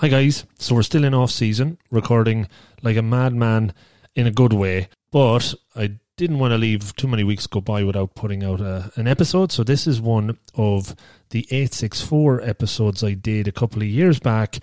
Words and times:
Hi 0.00 0.08
guys, 0.08 0.44
so 0.58 0.74
we're 0.74 0.82
still 0.82 1.04
in 1.04 1.14
off 1.14 1.30
season, 1.30 1.78
recording 1.90 2.48
like 2.82 2.98
a 2.98 3.02
madman 3.02 3.72
in 4.14 4.26
a 4.26 4.30
good 4.30 4.52
way, 4.52 4.90
but 5.10 5.54
I 5.74 5.92
didn't 6.18 6.38
want 6.38 6.52
to 6.52 6.58
leave 6.58 6.94
too 6.96 7.08
many 7.08 7.24
weeks 7.24 7.46
go 7.46 7.62
by 7.62 7.82
without 7.82 8.14
putting 8.14 8.44
out 8.44 8.60
a, 8.60 8.92
an 8.96 9.08
episode. 9.08 9.52
So 9.52 9.64
this 9.64 9.86
is 9.86 9.98
one 9.98 10.36
of 10.54 10.94
the 11.30 11.46
864 11.50 12.42
episodes 12.42 13.02
I 13.02 13.14
did 13.14 13.48
a 13.48 13.52
couple 13.52 13.80
of 13.80 13.88
years 13.88 14.20
back. 14.20 14.58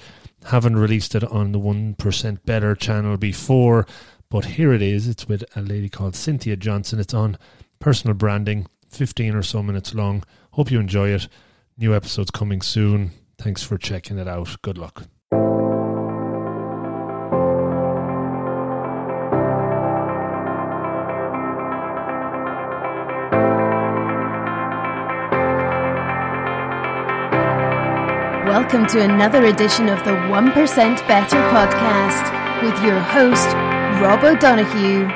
Haven't 0.45 0.75
released 0.75 1.15
it 1.15 1.23
on 1.23 1.51
the 1.51 1.59
1% 1.59 2.45
Better 2.45 2.75
channel 2.75 3.17
before, 3.17 3.87
but 4.29 4.45
here 4.45 4.71
it 4.71 4.83
is. 4.83 5.07
It's 5.07 5.27
with 5.27 5.43
a 5.55 5.61
lady 5.61 5.89
called 5.89 6.15
Cynthia 6.15 6.57
Johnson. 6.57 6.99
It's 6.99 7.15
on 7.15 7.39
personal 7.79 8.13
branding, 8.13 8.67
15 8.89 9.33
or 9.33 9.41
so 9.41 9.63
minutes 9.63 9.95
long. 9.95 10.23
Hope 10.51 10.69
you 10.69 10.79
enjoy 10.79 11.09
it. 11.09 11.27
New 11.75 11.95
episodes 11.95 12.29
coming 12.29 12.61
soon. 12.61 13.13
Thanks 13.39 13.63
for 13.63 13.79
checking 13.79 14.19
it 14.19 14.27
out. 14.27 14.61
Good 14.61 14.77
luck. 14.77 15.07
Welcome 28.53 28.85
to 28.89 29.01
another 29.01 29.45
edition 29.45 29.89
of 29.89 29.97
the 30.05 30.11
1% 30.11 31.07
Better 31.07 31.37
podcast 31.37 32.61
with 32.61 32.83
your 32.83 32.99
host, 32.99 33.47
Rob 33.99 34.23
O'Donoghue. 34.23 35.07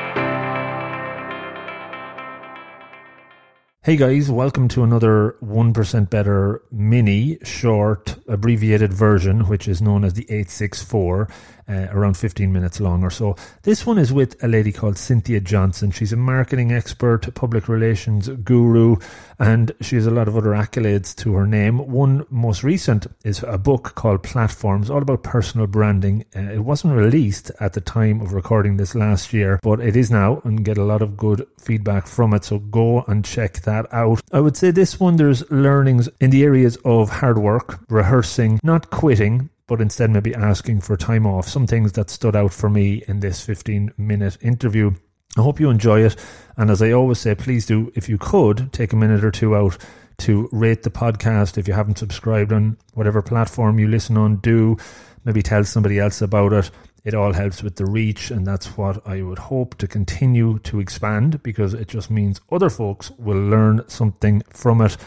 Hey 3.84 3.96
guys, 3.96 4.32
welcome 4.32 4.68
to 4.70 4.82
another 4.82 5.36
1% 5.44 6.10
Better 6.10 6.64
mini 6.72 7.38
short 7.44 8.16
abbreviated 8.28 8.92
version, 8.92 9.42
which 9.42 9.68
is 9.68 9.84
known 9.84 10.04
as 10.04 10.16
the 10.16 10.24
864 10.24 11.30
uh, 11.70 11.88
around 11.92 12.16
15 12.16 12.52
minutes 12.52 12.80
long 12.80 13.04
or 13.04 13.10
so. 13.10 13.36
This 13.64 13.86
one 13.86 13.98
is 13.98 14.14
with 14.14 14.42
a 14.44 14.48
lady 14.48 14.72
called 14.72 14.98
Cynthia 14.98 15.40
Johnson. 15.40 15.92
She's 15.92 16.14
a 16.14 16.18
marketing 16.18 16.72
expert, 16.72 17.34
public 17.36 17.68
relations 17.68 18.30
guru, 18.30 18.98
and 19.40 19.72
she 19.82 19.96
has 19.96 20.06
a 20.06 20.12
lot 20.12 20.28
of 20.28 20.38
other 20.38 20.52
accolades 20.52 21.16
to 21.18 21.34
her 21.34 21.46
name. 21.46 21.80
One 21.80 22.26
most 22.30 22.64
recent 22.64 23.08
is 23.24 23.44
a 23.44 23.58
book 23.58 23.96
called 23.96 24.24
Platforms, 24.24 24.90
all 24.90 25.02
about 25.02 25.24
personal 25.24 25.68
branding. 25.68 26.26
Uh, 26.36 26.52
it 26.52 26.60
wasn't 26.60 26.96
released 26.96 27.52
at 27.60 27.74
the 27.74 27.82
time 27.82 28.22
of 28.22 28.34
recording 28.34 28.78
this 28.78 28.96
last 28.96 29.34
year, 29.34 29.60
but 29.62 29.80
it 29.80 29.96
is 29.96 30.10
now 30.10 30.42
and 30.44 30.66
get 30.66 30.78
a 30.78 30.84
lot 30.84 31.02
of 31.02 31.18
good 31.18 31.46
feedback 31.60 32.08
from 32.08 32.34
it. 32.34 32.46
So 32.46 32.60
go 32.60 33.04
and 33.08 33.24
check 33.24 33.62
that 33.62 33.92
out. 33.94 34.22
I 34.32 34.40
would 34.40 34.58
say 34.58 34.72
this 34.72 35.00
one, 35.00 35.18
there's 35.18 35.50
learnings 35.52 36.10
in 36.20 36.30
the 36.30 36.44
areas 36.44 36.78
of 36.86 37.10
hard 37.10 37.38
work, 37.38 37.80
rehearsing, 37.90 38.60
not 38.64 38.90
quitting, 38.90 39.50
but 39.68 39.82
instead 39.82 40.10
maybe 40.10 40.34
asking 40.34 40.82
for 40.82 40.98
time 40.98 41.28
off. 41.28 41.48
Some 41.48 41.68
things 41.68 41.92
that 41.94 42.10
stood 42.10 42.36
out 42.36 42.54
for 42.54 42.70
me 42.70 43.04
in 43.08 43.20
this 43.20 43.46
15 43.46 43.94
minute 43.98 44.38
interview. 44.42 44.92
I 45.38 45.42
hope 45.42 45.60
you 45.60 45.70
enjoy 45.70 46.04
it. 46.04 46.16
And 46.56 46.72
as 46.72 46.82
I 46.82 46.92
always 46.92 47.20
say, 47.20 47.36
please 47.36 47.66
do, 47.66 47.92
if 47.94 48.10
you 48.10 48.18
could, 48.18 48.74
take 48.74 48.94
a 48.94 48.96
minute 48.96 49.24
or 49.24 49.32
two 49.32 49.56
out 49.56 49.78
to 50.20 50.50
rate 50.52 50.84
the 50.84 50.90
podcast. 50.90 51.58
If 51.58 51.68
you 51.68 51.74
haven't 51.74 52.00
subscribed 52.00 52.52
on 52.52 52.78
whatever 52.94 53.22
platform 53.22 53.78
you 53.78 53.88
listen 53.88 54.18
on, 54.18 54.38
do 54.38 54.78
maybe 55.26 55.44
tell 55.44 55.64
somebody 55.64 56.00
else 56.00 56.22
about 56.22 56.54
it. 56.54 56.72
It 57.04 57.14
all 57.14 57.34
helps 57.34 57.64
with 57.64 57.76
the 57.76 57.86
reach, 57.86 58.32
and 58.32 58.46
that's 58.46 58.78
what 58.78 59.06
I 59.08 59.22
would 59.22 59.40
hope 59.40 59.78
to 59.78 59.88
continue 59.88 60.60
to 60.60 60.80
expand 60.80 61.42
because 61.44 61.74
it 61.74 61.88
just 61.88 62.10
means 62.10 62.42
other 62.52 62.70
folks 62.70 63.12
will 63.12 63.40
learn 63.40 63.88
something 63.88 64.42
from 64.50 64.82
it. 64.82 64.98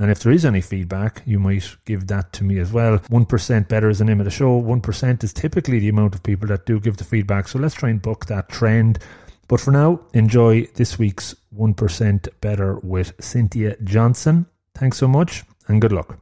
And 0.00 0.10
if 0.10 0.20
there 0.20 0.32
is 0.32 0.46
any 0.46 0.62
feedback, 0.62 1.22
you 1.26 1.38
might 1.38 1.76
give 1.84 2.06
that 2.06 2.32
to 2.32 2.44
me 2.44 2.58
as 2.58 2.72
well. 2.72 2.98
1% 2.98 3.68
better 3.68 3.90
is 3.90 3.98
the 3.98 4.04
name 4.06 4.18
of 4.18 4.24
the 4.24 4.30
show. 4.30 4.60
1% 4.60 5.22
is 5.22 5.32
typically 5.34 5.78
the 5.78 5.90
amount 5.90 6.14
of 6.14 6.22
people 6.22 6.48
that 6.48 6.64
do 6.64 6.80
give 6.80 6.96
the 6.96 7.04
feedback. 7.04 7.46
So 7.46 7.58
let's 7.58 7.74
try 7.74 7.90
and 7.90 8.00
book 8.00 8.24
that 8.26 8.48
trend. 8.48 8.98
But 9.46 9.60
for 9.60 9.72
now, 9.72 10.00
enjoy 10.14 10.66
this 10.74 10.98
week's 10.98 11.34
1% 11.54 12.28
better 12.40 12.78
with 12.78 13.12
Cynthia 13.20 13.76
Johnson. 13.84 14.46
Thanks 14.74 14.96
so 14.96 15.06
much 15.06 15.44
and 15.68 15.82
good 15.82 15.92
luck. 15.92 16.19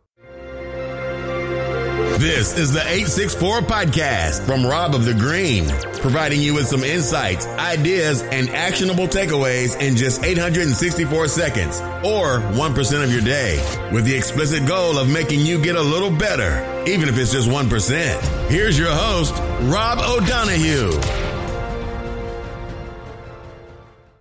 This 1.99 2.57
is 2.57 2.73
the 2.73 2.81
864 2.81 3.63
podcast 3.63 4.47
from 4.47 4.65
Rob 4.65 4.95
of 4.95 5.05
the 5.05 5.15
Green, 5.15 5.69
providing 6.01 6.41
you 6.41 6.55
with 6.55 6.69
some 6.69 6.85
insights, 6.85 7.47
ideas, 7.47 8.23
and 8.23 8.51
actionable 8.51 9.09
takeaways 9.09 9.81
in 9.81 9.97
just 9.97 10.23
864 10.23 11.27
seconds 11.27 11.81
or 12.05 12.39
1% 12.55 13.05
of 13.05 13.13
your 13.13 13.23
day 13.23 13.59
with 13.93 14.05
the 14.05 14.15
explicit 14.15 14.65
goal 14.67 14.97
of 14.97 15.09
making 15.09 15.41
you 15.41 15.61
get 15.61 15.75
a 15.75 15.83
little 15.83 16.11
better, 16.11 16.85
even 16.89 17.09
if 17.09 17.19
it's 17.19 17.33
just 17.33 17.49
1%. 17.49 18.49
Here's 18.49 18.79
your 18.79 18.93
host, 18.93 19.35
Rob 19.63 19.99
O'Donoghue. 19.99 21.01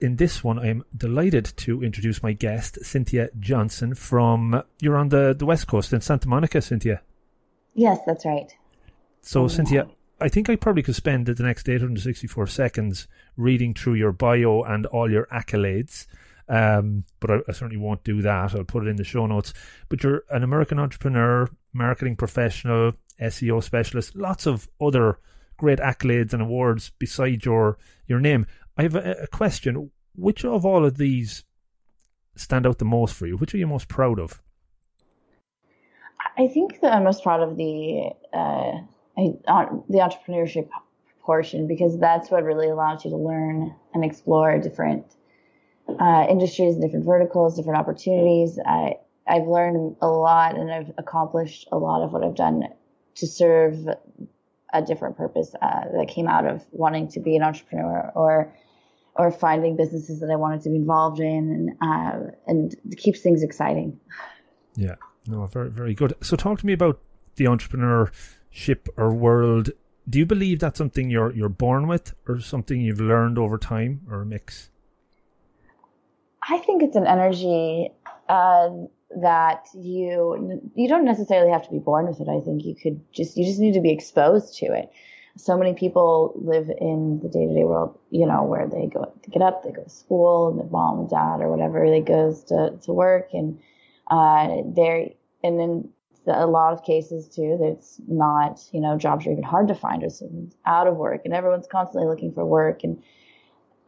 In 0.01 0.15
this 0.15 0.43
one, 0.43 0.57
I'm 0.57 0.83
delighted 0.95 1.53
to 1.57 1.83
introduce 1.83 2.23
my 2.23 2.33
guest, 2.33 2.83
Cynthia 2.83 3.29
Johnson 3.39 3.93
from, 3.93 4.63
you're 4.79 4.97
on 4.97 5.09
the, 5.09 5.35
the 5.37 5.45
West 5.45 5.67
Coast 5.67 5.93
in 5.93 6.01
Santa 6.01 6.27
Monica, 6.27 6.59
Cynthia. 6.59 7.01
Yes, 7.77 7.99
that's 8.07 8.25
right. 8.25 8.51
So, 9.21 9.43
oh, 9.43 9.47
Cynthia, 9.47 9.87
I 10.19 10.29
think 10.29 10.49
I 10.49 10.55
probably 10.55 10.81
could 10.81 10.95
spend 10.95 11.27
the 11.27 11.43
next 11.43 11.69
864 11.69 12.47
seconds 12.47 13.07
reading 13.37 13.75
through 13.75 13.93
your 13.93 14.11
bio 14.11 14.63
and 14.63 14.87
all 14.87 15.11
your 15.11 15.27
accolades. 15.27 16.07
Um, 16.49 17.03
but 17.19 17.29
I, 17.29 17.35
I, 17.47 17.51
certainly 17.51 17.77
won't 17.77 18.03
do 18.03 18.21
that. 18.23 18.55
I'll 18.55 18.63
put 18.63 18.87
it 18.87 18.89
in 18.89 18.95
the 18.95 19.03
show 19.03 19.27
notes. 19.27 19.53
But 19.89 20.01
you're 20.01 20.23
an 20.31 20.43
American 20.43 20.79
entrepreneur, 20.79 21.49
marketing 21.71 22.15
professional, 22.15 22.93
SEO 23.21 23.61
specialist, 23.61 24.15
lots 24.15 24.47
of 24.47 24.67
other 24.81 25.19
great 25.57 25.79
accolades 25.79 26.33
and 26.33 26.41
awards 26.41 26.91
beside 26.97 27.45
your 27.45 27.77
your 28.07 28.19
name. 28.19 28.47
I 28.77 28.83
have 28.83 28.95
a, 28.95 29.11
a 29.23 29.27
question. 29.27 29.91
Which 30.15 30.43
of 30.45 30.65
all 30.65 30.83
of 30.83 30.97
these 30.97 31.43
stand 32.35 32.65
out 32.65 32.79
the 32.79 32.85
most 32.85 33.13
for 33.13 33.27
you? 33.27 33.37
Which 33.37 33.53
are 33.53 33.57
you 33.57 33.67
most 33.67 33.87
proud 33.87 34.19
of? 34.19 34.41
I 36.37 36.47
think 36.47 36.81
that 36.81 36.93
I'm 36.93 37.03
most 37.03 37.23
proud 37.23 37.41
of 37.41 37.57
the 37.57 38.11
uh, 38.33 38.73
the 39.17 39.97
entrepreneurship 39.97 40.69
portion 41.21 41.67
because 41.67 41.99
that's 41.99 42.29
what 42.29 42.43
really 42.43 42.69
allows 42.69 43.03
you 43.03 43.11
to 43.11 43.17
learn 43.17 43.75
and 43.93 44.05
explore 44.05 44.57
different 44.59 45.05
uh, 45.99 46.25
industries, 46.29 46.75
different 46.75 47.05
verticals, 47.05 47.55
different 47.55 47.79
opportunities. 47.79 48.59
I 48.65 48.95
I've 49.27 49.47
learned 49.47 49.97
a 50.01 50.07
lot 50.07 50.55
and 50.55 50.71
I've 50.71 50.91
accomplished 50.97 51.67
a 51.71 51.77
lot 51.77 52.03
of 52.03 52.13
what 52.13 52.23
I've 52.23 52.35
done 52.35 52.63
to 53.15 53.27
serve 53.27 53.87
a 54.73 54.81
different 54.81 55.17
purpose 55.17 55.53
uh, 55.61 55.85
that 55.97 56.07
came 56.07 56.27
out 56.27 56.45
of 56.45 56.63
wanting 56.71 57.07
to 57.09 57.19
be 57.19 57.35
an 57.35 57.43
entrepreneur 57.43 58.11
or 58.15 58.53
or 59.15 59.31
finding 59.31 59.75
businesses 59.75 60.19
that 60.19 60.29
I 60.29 60.35
wanted 60.35 60.61
to 60.61 60.69
be 60.69 60.75
involved 60.75 61.19
in 61.19 61.75
and 61.81 62.27
uh, 62.27 62.31
and 62.45 62.75
keeps 62.97 63.21
things 63.21 63.41
exciting. 63.41 63.99
Yeah. 64.75 64.95
No, 65.27 65.45
very, 65.45 65.69
very 65.69 65.93
good. 65.93 66.13
So, 66.21 66.35
talk 66.35 66.59
to 66.59 66.65
me 66.65 66.73
about 66.73 66.99
the 67.35 67.45
entrepreneurship 67.45 68.87
or 68.95 69.13
world. 69.13 69.71
Do 70.09 70.19
you 70.19 70.25
believe 70.25 70.59
that's 70.59 70.77
something 70.77 71.09
you're 71.09 71.31
you're 71.33 71.49
born 71.49 71.87
with, 71.87 72.13
or 72.27 72.39
something 72.39 72.79
you've 72.81 73.01
learned 73.01 73.37
over 73.37 73.57
time, 73.57 74.01
or 74.09 74.21
a 74.21 74.25
mix? 74.25 74.69
I 76.49 76.59
think 76.59 76.81
it's 76.81 76.95
an 76.95 77.05
energy 77.05 77.89
uh, 78.29 78.69
that 79.15 79.67
you 79.73 80.61
you 80.75 80.87
don't 80.87 81.05
necessarily 81.05 81.51
have 81.51 81.63
to 81.63 81.71
be 81.71 81.79
born 81.79 82.07
with 82.07 82.21
it. 82.21 82.27
I 82.29 82.39
think 82.39 82.63
you 82.65 82.75
could 82.75 83.01
just 83.11 83.37
you 83.37 83.45
just 83.45 83.59
need 83.59 83.73
to 83.73 83.81
be 83.81 83.91
exposed 83.91 84.57
to 84.59 84.67
it. 84.67 84.91
So 85.37 85.55
many 85.57 85.73
people 85.73 86.33
live 86.35 86.69
in 86.81 87.19
the 87.21 87.29
day 87.29 87.45
to 87.45 87.53
day 87.53 87.63
world, 87.63 87.99
you 88.09 88.25
know, 88.25 88.43
where 88.43 88.67
they 88.67 88.87
go 88.87 89.13
get 89.29 89.41
up, 89.41 89.63
they 89.63 89.71
go 89.71 89.83
to 89.83 89.89
school, 89.89 90.49
and 90.49 90.59
their 90.59 90.67
mom 90.67 90.99
and 90.99 91.09
dad 91.09 91.41
or 91.41 91.49
whatever 91.49 91.89
they 91.89 92.01
goes 92.01 92.43
to 92.45 92.77
to 92.83 92.93
work, 92.93 93.29
and 93.33 93.59
uh, 94.09 94.61
there 94.65 95.09
and 95.43 95.61
in 95.61 95.89
a 96.27 96.47
lot 96.47 96.73
of 96.73 96.83
cases 96.83 97.27
too, 97.27 97.57
that's 97.61 98.01
not, 98.07 98.59
you 98.71 98.81
know, 98.81 98.97
jobs 98.97 99.25
are 99.25 99.31
even 99.31 99.43
hard 99.43 99.67
to 99.69 99.75
find 99.75 100.03
or 100.03 100.09
someone's 100.09 100.55
out 100.65 100.87
of 100.87 100.97
work 100.97 101.21
and 101.25 101.33
everyone's 101.33 101.67
constantly 101.67 102.07
looking 102.07 102.33
for 102.33 102.45
work 102.45 102.83
and 102.83 103.01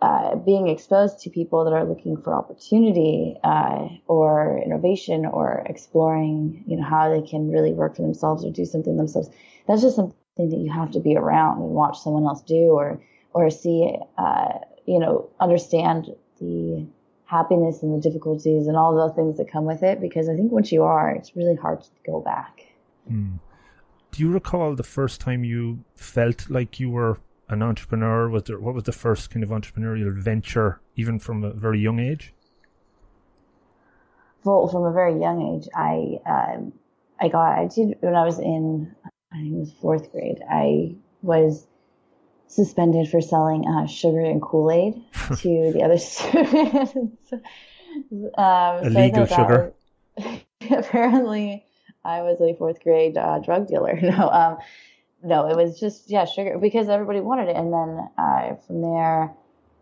uh, 0.02 0.36
being 0.36 0.70
exposed 0.70 1.20
to 1.20 1.30
people 1.30 1.66
that 1.66 1.74
are 1.74 1.84
looking 1.84 2.16
for 2.16 2.34
opportunity 2.34 3.36
uh, 3.44 3.90
or 4.08 4.62
innovation 4.64 5.26
or 5.26 5.62
exploring, 5.66 6.64
you 6.66 6.78
know, 6.78 6.84
how 6.84 7.10
they 7.10 7.22
can 7.22 7.52
really 7.52 7.74
work 7.74 7.98
for 7.98 8.04
themselves 8.04 8.46
or 8.46 8.52
do 8.52 8.64
something 8.64 8.96
themselves. 8.96 9.30
That's 9.68 9.82
just 9.82 9.98
something 9.98 10.16
that 10.38 10.58
you 10.58 10.72
have 10.72 10.92
to 10.92 11.02
be 11.02 11.18
around 11.18 11.62
and 11.62 11.72
watch 11.72 12.00
someone 12.00 12.24
else 12.24 12.42
do 12.42 12.70
or 12.72 13.02
or 13.34 13.50
see, 13.50 13.94
uh, 14.18 14.54
you 14.86 15.00
know, 15.00 15.30
understand 15.40 16.08
the 16.40 16.88
happiness 17.30 17.84
and 17.84 17.94
the 17.96 18.02
difficulties 18.02 18.66
and 18.68 18.76
all 18.76 18.96
the 18.96 19.14
things 19.14 19.38
that 19.38 19.52
come 19.52 19.66
with 19.66 19.84
it 19.84 20.02
because 20.02 20.28
I 20.28 20.36
think 20.36 20.52
once 20.52 20.72
you 20.72 20.82
are, 20.82 21.12
it's 21.12 21.36
really 21.36 21.56
hard 21.56 21.82
to 21.84 21.90
go 22.04 22.22
back. 22.22 22.62
Hmm. 23.08 23.36
Do 24.12 24.24
you 24.24 24.32
recall 24.32 24.74
the 24.74 24.84
first 24.98 25.22
time 25.22 25.44
you 25.44 25.84
felt 25.96 26.50
like 26.50 26.80
you 26.80 26.90
were 26.90 27.20
an 27.48 27.62
entrepreneur? 27.62 28.28
Was 28.30 28.44
there 28.44 28.60
what 28.60 28.74
was 28.74 28.86
the 28.86 28.92
first 28.92 29.30
kind 29.30 29.44
of 29.44 29.50
entrepreneurial 29.50 30.12
venture, 30.12 30.82
even 30.96 31.20
from 31.20 31.44
a 31.44 31.54
very 31.54 31.80
young 31.80 32.00
age? 32.00 32.34
Well, 34.44 34.68
from 34.68 34.84
a 34.86 34.92
very 34.92 35.20
young 35.20 35.40
age, 35.52 35.68
I 35.76 36.20
um, 36.26 36.74
I 37.22 37.28
got 37.28 37.60
I 37.60 37.68
did 37.68 37.98
when 38.00 38.16
I 38.16 38.26
was 38.26 38.40
in 38.40 38.96
I 39.32 39.36
think 39.36 39.54
it 39.54 39.60
was 39.60 39.74
fourth 39.74 40.12
grade, 40.12 40.40
I 40.50 40.96
was 41.22 41.68
suspended 42.50 43.08
for 43.08 43.22
selling 43.22 43.66
uh, 43.68 43.86
sugar 43.86 44.22
and 44.22 44.42
Kool 44.42 44.72
Aid 44.72 44.96
to 45.14 45.72
the 45.72 45.82
other 45.84 45.98
students. 45.98 47.32
um, 48.38 48.86
Illegal 48.86 49.28
so 49.28 49.36
sugar. 49.36 49.74
Was, 50.18 50.40
apparently, 50.70 51.66
I 52.04 52.22
was 52.22 52.42
a 52.42 52.54
fourth 52.56 52.84
grade 52.84 53.18
uh, 53.18 53.40
drug 53.40 53.68
dealer. 53.68 53.98
No, 54.02 54.30
um, 54.30 54.58
no, 55.24 55.48
it 55.48 55.56
was 55.56 55.80
just 55.80 56.10
yeah, 56.10 56.26
sugar 56.26 56.58
because 56.58 56.90
everybody 56.90 57.22
wanted 57.22 57.50
it, 57.50 57.56
and 57.56 57.72
then 57.72 58.10
uh, 58.18 58.56
from 58.66 58.82
there, 58.82 59.34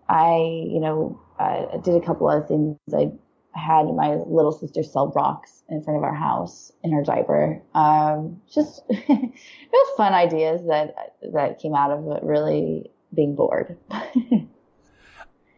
I 0.10 0.38
you 0.38 0.80
know 0.80 1.20
I 1.40 1.78
did 1.84 1.96
a 1.96 2.06
couple 2.06 2.28
other 2.28 2.46
things. 2.46 2.78
I 2.94 3.12
had 3.58 3.88
my 3.94 4.16
little 4.28 4.52
sister 4.52 4.84
sell 4.84 5.12
rocks 5.16 5.64
in 5.70 5.84
front 5.84 5.98
of 5.98 6.04
our 6.04 6.14
house 6.14 6.72
in 6.84 6.94
her 6.94 7.04
diaper. 7.04 7.62
Um, 7.74 8.42
just 8.54 8.84
it 8.90 9.34
was 9.72 9.98
fun 9.98 10.14
ideas 10.14 10.62
that 10.68 11.16
that 11.34 11.60
came 11.60 11.74
out 11.74 11.92
of 11.92 12.08
it 12.16 12.24
really 12.24 12.92
being 13.14 13.36
bored. 13.36 13.78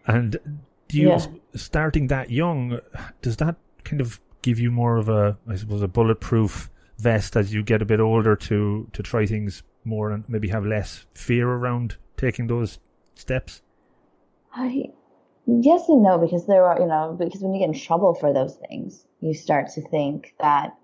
and 0.06 0.40
do 0.88 0.98
you 0.98 1.10
yeah. 1.10 1.25
starting 1.56 2.07
that 2.07 2.31
young? 2.31 2.80
Does 3.22 3.38
that 3.38 3.56
kind 3.84 4.01
of 4.01 4.19
give 4.42 4.60
you 4.60 4.72
more 4.72 4.98
of 4.98 5.10
a, 5.10 5.38
I 5.48 5.56
suppose, 5.56 5.81
a 5.81 5.88
bulletproof 5.88 6.69
vest 6.98 7.36
as 7.36 7.54
you 7.54 7.63
get 7.63 7.81
a 7.81 7.86
bit 7.86 8.00
older 8.00 8.36
to 8.36 8.90
to 8.92 9.04
try 9.04 9.25
things 9.25 9.63
more 9.84 10.12
and 10.12 10.24
maybe 10.28 10.50
have 10.50 10.66
less 10.66 11.06
fear 11.13 11.50
around 11.50 11.98
taking 12.18 12.48
those 12.48 12.80
steps? 13.16 13.62
I 14.54 14.92
yes 15.62 15.88
and 15.90 16.04
no 16.04 16.18
because 16.18 16.46
there 16.48 16.66
are 16.66 16.80
you 16.80 16.86
know 16.86 17.16
because 17.18 17.42
when 17.42 17.54
you 17.54 17.60
get 17.60 17.74
in 17.74 17.80
trouble 17.80 18.13
for 18.13 18.34
those 18.34 18.56
things 18.68 19.06
you 19.22 19.34
start 19.34 19.68
to 19.74 19.81
think 19.90 20.34
that 20.40 20.75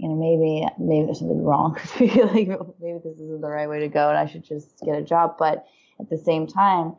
you 0.00 0.08
know 0.08 0.14
maybe 0.14 0.66
maybe 0.78 1.06
there's 1.06 1.18
something 1.18 1.44
wrong. 1.44 1.78
Like 2.00 2.48
maybe 2.80 2.98
this 3.04 3.18
isn't 3.18 3.40
the 3.40 3.48
right 3.48 3.68
way 3.68 3.80
to 3.80 3.88
go 3.88 4.08
and 4.08 4.18
I 4.18 4.26
should 4.26 4.44
just 4.44 4.80
get 4.80 4.96
a 4.96 5.02
job. 5.02 5.36
But 5.38 5.66
at 6.00 6.08
the 6.08 6.16
same 6.16 6.46
time 6.46 6.96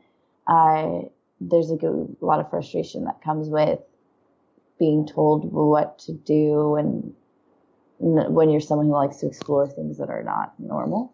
I 0.47 1.09
there's 1.39 1.71
a, 1.71 1.75
good, 1.75 2.15
a 2.21 2.25
lot 2.25 2.39
of 2.39 2.49
frustration 2.51 3.05
that 3.05 3.23
comes 3.23 3.49
with 3.49 3.79
being 4.77 5.07
told 5.07 5.51
what 5.51 5.97
to 5.99 6.13
do 6.13 6.75
and 6.75 7.13
when 7.97 8.49
you're 8.49 8.61
someone 8.61 8.87
who 8.87 8.93
likes 8.93 9.17
to 9.17 9.27
explore 9.27 9.67
things 9.67 9.97
that 9.97 10.09
are 10.09 10.23
not 10.23 10.53
normal. 10.59 11.13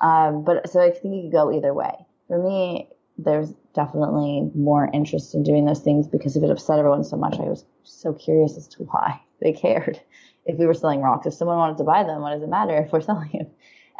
Um, 0.00 0.44
but 0.44 0.68
so 0.70 0.80
I 0.80 0.90
think 0.90 1.14
you 1.14 1.22
could 1.22 1.32
go 1.32 1.52
either 1.52 1.72
way. 1.72 1.92
For 2.26 2.42
me 2.42 2.88
there's 3.16 3.52
definitely 3.78 4.50
more 4.56 4.90
interest 4.92 5.36
in 5.36 5.44
doing 5.44 5.64
those 5.64 5.78
things 5.78 6.08
because 6.08 6.36
if 6.36 6.42
it 6.42 6.50
upset 6.50 6.80
everyone 6.80 7.04
so 7.04 7.16
much, 7.16 7.38
I 7.38 7.44
was 7.44 7.64
so 7.84 8.12
curious 8.12 8.56
as 8.56 8.66
to 8.68 8.82
why 8.82 9.20
they 9.40 9.52
cared. 9.52 10.00
If 10.46 10.58
we 10.58 10.66
were 10.66 10.74
selling 10.74 11.00
rocks, 11.00 11.26
if 11.26 11.34
someone 11.34 11.58
wanted 11.58 11.78
to 11.78 11.84
buy 11.84 12.02
them, 12.02 12.20
what 12.22 12.32
does 12.32 12.42
it 12.42 12.48
matter 12.48 12.76
if 12.76 12.92
we're 12.92 13.00
selling 13.10 13.30
them? 13.32 13.46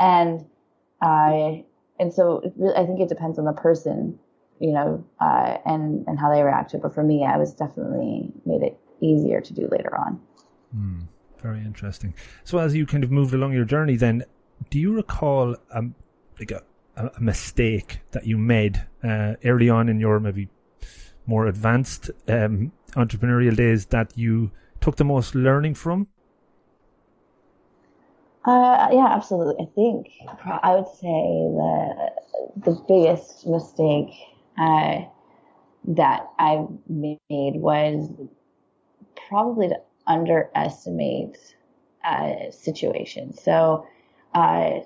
And 0.01 0.47
I, 1.01 1.65
and 2.01 2.13
so 2.13 2.53
really, 2.57 2.75
I 2.75 2.87
think 2.87 2.99
it 3.01 3.09
depends 3.09 3.39
on 3.39 3.45
the 3.45 3.53
person, 3.53 4.19
you 4.59 4.73
know, 4.73 5.05
uh, 5.21 5.59
and 5.65 6.05
and 6.09 6.19
how 6.19 6.33
they 6.33 6.43
react 6.43 6.71
to 6.71 6.79
it. 6.79 6.83
But 6.83 6.95
for 6.95 7.05
me, 7.05 7.25
I 7.25 7.37
was 7.37 7.55
definitely 7.55 8.33
made 8.47 8.63
it 8.63 8.81
easier 9.01 9.41
to 9.41 9.53
do 9.53 9.69
later 9.71 9.97
on. 9.97 10.21
Mm, 10.77 11.07
very 11.41 11.61
interesting. 11.61 12.15
So 12.43 12.59
as 12.59 12.75
you 12.75 12.85
kind 12.85 13.05
of 13.05 13.13
moved 13.13 13.33
along 13.33 13.53
your 13.53 13.65
journey, 13.65 13.97
then, 13.97 14.25
do 14.71 14.79
you 14.81 14.93
recall 14.93 15.57
um, 15.73 15.95
like 16.41 16.51
a 16.51 16.63
a, 16.99 17.21
mistake 17.21 18.01
that 18.13 18.27
you 18.27 18.37
made 18.37 18.85
uh, 19.05 19.35
early 19.45 19.69
on 19.69 19.89
in 19.89 20.01
your 20.01 20.21
maybe 20.21 20.49
more 21.27 21.47
advanced 21.47 22.11
um, 22.29 22.73
entrepreneurial 22.93 23.55
days 23.57 23.87
that 23.87 24.17
you 24.17 24.51
took 24.81 24.97
the 24.97 25.05
most 25.05 25.35
learning 25.35 25.75
from? 25.75 26.09
Uh, 28.45 28.89
yeah, 28.93 29.09
absolutely. 29.11 29.57
I 29.61 29.69
think 29.75 30.07
I 30.63 30.75
would 30.77 30.89
say 30.89 31.21
the 31.61 32.11
the 32.57 32.85
biggest 32.89 33.47
mistake 33.47 34.11
uh, 34.59 35.01
that 35.89 36.29
I 36.39 36.67
made 36.89 37.57
was 37.57 38.11
probably 39.29 39.69
to 39.69 39.77
underestimate 40.07 41.37
uh, 42.05 42.51
situations. 42.51 43.43
So 43.43 43.87
uh, 44.35 44.81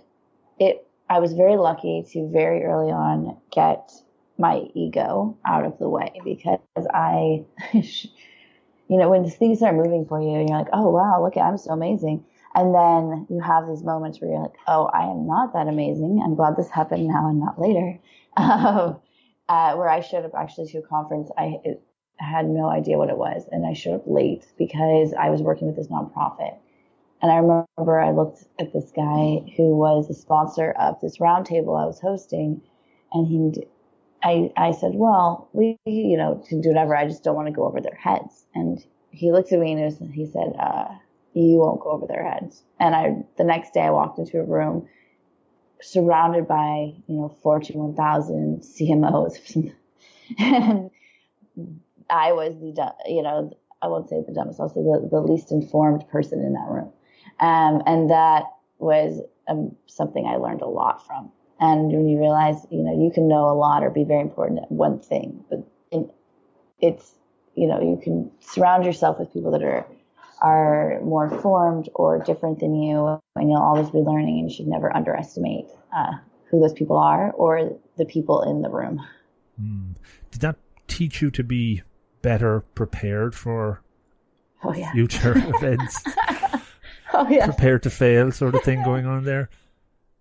it 0.59 0.87
I 1.09 1.21
was 1.21 1.33
very 1.35 1.57
lucky 1.57 2.05
to 2.13 2.31
very 2.33 2.65
early 2.65 2.91
on 2.91 3.37
get 3.51 3.91
my 4.39 4.63
ego 4.75 5.37
out 5.45 5.65
of 5.65 5.79
the 5.79 5.89
way 5.89 6.21
because 6.25 6.59
I, 6.93 7.45
you 7.73 8.99
know, 8.99 9.11
when 9.11 9.29
things 9.29 9.59
start 9.59 9.75
moving 9.77 10.07
for 10.07 10.21
you, 10.21 10.31
you're 10.31 10.59
like, 10.59 10.69
oh, 10.73 10.91
wow, 10.91 11.23
look, 11.23 11.37
I'm 11.37 11.59
so 11.59 11.73
amazing. 11.73 12.25
And 12.55 12.75
then 12.75 13.27
you 13.31 13.41
have 13.41 13.67
these 13.67 13.83
moments 13.83 14.21
where 14.21 14.31
you're 14.31 14.43
like, 14.43 14.57
oh, 14.67 14.87
I 14.87 15.05
am 15.11 15.27
not 15.27 15.55
that 15.55 15.69
amazing. 15.69 16.21
I'm 16.23 16.35
glad 16.35 16.57
this 16.57 16.69
happened 16.69 17.07
now 17.07 17.29
and 17.29 17.41
not 17.41 17.61
later. 17.61 17.99
Um, 18.35 18.99
uh, 19.51 19.75
where 19.75 19.91
I 19.91 20.01
showed 20.01 20.25
up 20.25 20.33
actually 20.35 20.67
to 20.69 20.79
a 20.79 20.83
conference, 20.83 21.31
I 21.37 21.59
it, 21.65 21.83
had 22.19 22.47
no 22.47 22.71
idea 22.71 22.97
what 22.97 23.11
it 23.11 23.19
was. 23.19 23.45
And 23.51 23.67
I 23.67 23.75
showed 23.75 23.97
up 23.97 24.05
late 24.07 24.47
because 24.57 25.13
I 25.13 25.29
was 25.29 25.43
working 25.43 25.67
with 25.67 25.77
this 25.77 25.89
nonprofit. 25.89 26.57
And 27.23 27.31
I 27.31 27.37
remember 27.37 28.01
I 28.01 28.11
looked 28.11 28.45
at 28.59 28.73
this 28.73 28.91
guy 28.95 29.53
who 29.57 29.77
was 29.77 30.09
the 30.09 30.15
sponsor 30.15 30.73
of 30.73 31.01
this 31.01 31.19
roundtable 31.19 31.81
I 31.81 31.87
was 31.87 32.01
hosting, 32.01 32.61
and 33.13 33.27
he, 33.27 33.65
I, 34.25 34.51
I 34.57 34.73
said, 34.73 34.93
well, 34.95 35.49
we, 35.53 35.79
you 35.87 36.17
know, 36.17 36.45
can 36.49 36.61
do 36.61 36.71
whatever. 36.71 36.97
I 36.97 37.07
just 37.07 37.23
don't 37.23 37.37
want 37.37 37.47
to 37.47 37.53
go 37.55 37.65
over 37.65 37.81
their 37.81 37.95
heads. 37.95 38.45
And 38.55 38.85
he 39.11 39.31
looked 39.31 39.53
at 39.53 39.61
me 39.61 39.73
and 39.73 40.13
he 40.13 40.27
said, 40.27 40.53
uh, 40.59 40.89
you 41.35 41.59
won't 41.59 41.81
go 41.81 41.91
over 41.91 42.07
their 42.07 42.29
heads. 42.29 42.63
And 42.81 42.95
I, 42.95 43.17
the 43.39 43.45
next 43.45 43.73
day 43.73 43.83
I 43.83 43.91
walked 43.91 44.19
into 44.19 44.41
a 44.41 44.45
room 44.45 44.89
surrounded 45.81 46.49
by, 46.49 46.95
you 47.07 47.17
know, 47.17 47.37
Fortune 47.43 47.79
1000 47.81 48.63
CMOs. 48.63 49.73
and 50.39 50.91
I 52.11 52.33
was 52.33 52.55
the, 52.55 52.95
you 53.07 53.23
know, 53.23 53.53
I 53.81 53.89
won't 53.89 54.09
say 54.09 54.23
the 54.27 54.33
dumbest, 54.33 54.61
I'll 54.61 54.69
say 54.69 54.83
the, 54.83 55.09
the 55.11 55.21
least 55.21 55.51
informed 55.51 56.09
person 56.09 56.41
in 56.41 56.53
that 56.53 56.69
room. 56.69 56.93
Um, 57.41 57.83
and 57.87 58.11
that 58.11 58.45
was 58.79 59.21
um, 59.49 59.75
something 59.87 60.27
I 60.27 60.37
learned 60.37 60.63
a 60.63 60.69
lot 60.69 61.07
from. 61.07 61.31
And 61.61 61.93
when 61.93 62.09
you 62.09 62.19
realize, 62.19 62.67
you 62.71 62.83
know, 62.83 63.01
you 63.01 63.13
can 63.13 63.29
know 63.29 63.49
a 63.49 63.55
lot 63.55 63.85
or 63.85 63.91
be 63.91 64.05
very 64.05 64.21
important 64.21 64.61
at 64.61 64.71
one 64.71 64.99
thing, 64.99 65.45
but 65.49 65.65
it's, 66.81 67.15
you 67.55 67.69
know, 67.69 67.81
you 67.81 68.01
can 68.03 68.31
surround 68.41 68.85
yourself 68.85 69.19
with 69.19 69.33
people 69.33 69.53
that 69.53 69.63
are 69.63 69.87
are 70.43 70.99
more 71.03 71.31
formed 71.41 71.89
or 71.95 72.19
different 72.19 72.59
than 72.59 72.75
you, 72.75 73.21
and 73.37 73.49
you'll 73.49 73.63
always 73.63 73.89
be 73.91 73.99
learning. 73.99 74.41
And 74.41 74.51
you 74.51 74.57
should 74.57 74.67
never 74.67 74.95
underestimate 74.95 75.67
uh, 75.97 76.15
who 76.51 76.59
those 76.59 76.73
people 76.73 76.99
are 76.99 77.31
or 77.31 77.79
the 77.97 78.05
people 78.05 78.43
in 78.43 78.63
the 78.63 78.69
room. 78.69 79.01
Mm. 79.63 79.95
Did 80.33 80.41
that 80.41 80.57
teach 80.89 81.23
you 81.23 81.31
to 81.31 81.45
be 81.45 81.83
better 82.23 82.65
prepared 82.75 83.37
for 83.37 83.83
oh, 84.65 84.75
yeah. 84.75 84.91
future 84.93 85.35
events? 85.57 86.03
oh, 87.15 87.29
yeah. 87.29 87.47
prepare 87.47 87.79
to 87.79 87.91
fail 87.91 88.33
sort 88.33 88.55
of 88.55 88.63
thing 88.63 88.83
going 88.85 89.07
on 89.07 89.25
there. 89.25 89.49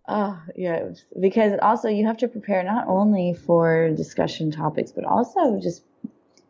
Oh, 0.08 0.42
yeah. 0.56 0.90
Because 1.20 1.54
also 1.62 1.88
you 1.88 2.06
have 2.06 2.18
to 2.18 2.28
prepare 2.28 2.64
not 2.64 2.88
only 2.88 3.34
for 3.34 3.92
discussion 3.96 4.52
topics, 4.52 4.92
but 4.92 5.06
also 5.06 5.60
just 5.62 5.84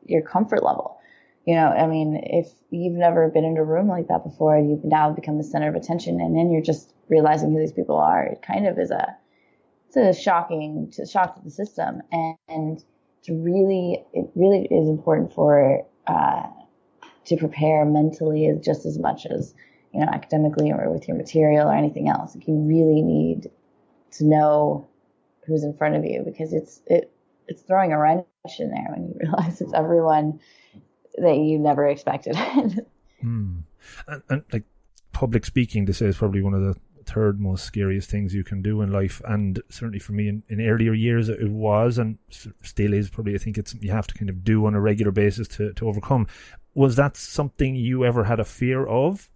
your 0.05 0.21
comfort 0.21 0.63
level. 0.63 0.98
You 1.45 1.55
know, 1.55 1.67
I 1.67 1.88
mean, 1.88 2.21
if 2.24 2.51
you've 2.69 2.93
never 2.93 3.27
been 3.29 3.45
in 3.45 3.57
a 3.57 3.63
room 3.63 3.88
like 3.88 4.07
that 4.07 4.24
before, 4.24 4.57
you've 4.57 4.83
now 4.83 5.12
become 5.12 5.38
the 5.38 5.43
center 5.43 5.69
of 5.69 5.75
attention, 5.75 6.21
and 6.21 6.36
then 6.36 6.51
you're 6.51 6.62
just 6.62 6.93
realizing 7.10 7.51
who 7.51 7.60
these 7.60 7.71
people 7.71 7.98
are. 7.98 8.24
It 8.24 8.41
kind 8.41 8.67
of 8.67 8.77
is 8.77 8.91
a, 8.91 9.15
it's 9.88 9.98
a 9.98 10.13
shocking, 10.13 10.91
to 10.95 11.05
shock 11.05 11.36
to 11.36 11.41
the 11.43 11.50
system, 11.50 12.01
and, 12.12 12.36
and 12.48 12.83
it's 13.19 13.29
really, 13.29 14.03
it 14.13 14.29
really 14.36 14.67
is 14.69 14.88
important 14.88 15.33
for 15.33 15.83
uh, 16.05 16.43
to 17.25 17.38
prepare 17.38 17.86
mentally 17.86 18.48
as 18.48 18.63
just 18.63 18.86
as 18.86 19.00
much 19.00 19.25
as 19.25 19.55
you 19.93 20.00
know, 20.00 20.07
academically 20.12 20.71
or 20.71 20.89
with 20.89 21.07
your 21.07 21.17
material 21.17 21.67
or 21.67 21.75
anything 21.75 22.07
else. 22.07 22.36
Like 22.36 22.48
you 22.48 22.55
really 22.55 23.01
need 23.01 23.50
to 24.12 24.25
know 24.25 24.88
who's 25.45 25.63
in 25.63 25.75
front 25.75 25.95
of 25.95 26.05
you 26.05 26.24
because 26.24 26.53
it's 26.53 26.81
it 26.88 27.12
it's 27.48 27.62
throwing 27.63 27.91
a 27.91 28.00
wrench 28.00 28.25
in 28.60 28.69
there 28.69 28.88
when 28.89 29.07
you 29.07 29.15
realize 29.19 29.62
it's 29.62 29.74
everyone 29.74 30.39
that 31.17 31.38
you 31.38 31.60
never 31.60 31.88
expected. 31.88 32.36
mm. 33.24 33.63
and, 34.07 34.24
and 34.29 34.43
like 34.51 34.63
public 35.12 35.45
speaking, 35.45 35.86
this 35.86 36.01
is 36.01 36.17
probably 36.17 36.41
one 36.41 36.53
of 36.53 36.62
the 36.62 36.75
third 37.05 37.39
most 37.39 37.65
scariest 37.65 38.10
things 38.10 38.33
you 38.33 38.43
can 38.43 38.62
do 38.62 38.81
in 38.81 38.91
life. 38.91 39.21
And 39.25 39.62
certainly 39.69 40.00
for 40.00 40.13
me 40.13 40.29
in, 40.29 40.43
in 40.48 40.62
earlier 40.62 40.93
years, 40.93 41.29
it 41.29 41.50
was 41.50 41.98
and 41.98 42.17
still 42.62 42.93
is 42.93 43.10
probably, 43.10 43.36
I 43.36 43.38
think 43.38 43.57
it's, 43.57 43.75
you 43.81 43.91
have 43.91 44.07
to 44.07 44.13
kind 44.13 44.29
of 44.29 44.43
do 44.43 44.65
on 44.65 44.75
a 44.75 44.81
regular 44.81 45.12
basis 45.12 45.48
to, 45.50 45.74
to 45.74 45.88
overcome. 45.88 46.27
Was 46.74 46.95
that 46.95 47.17
something 47.17 47.75
you 47.75 48.05
ever 48.05 48.25
had 48.25 48.39
a 48.39 48.45
fear 48.45 48.86
of? 48.86 49.29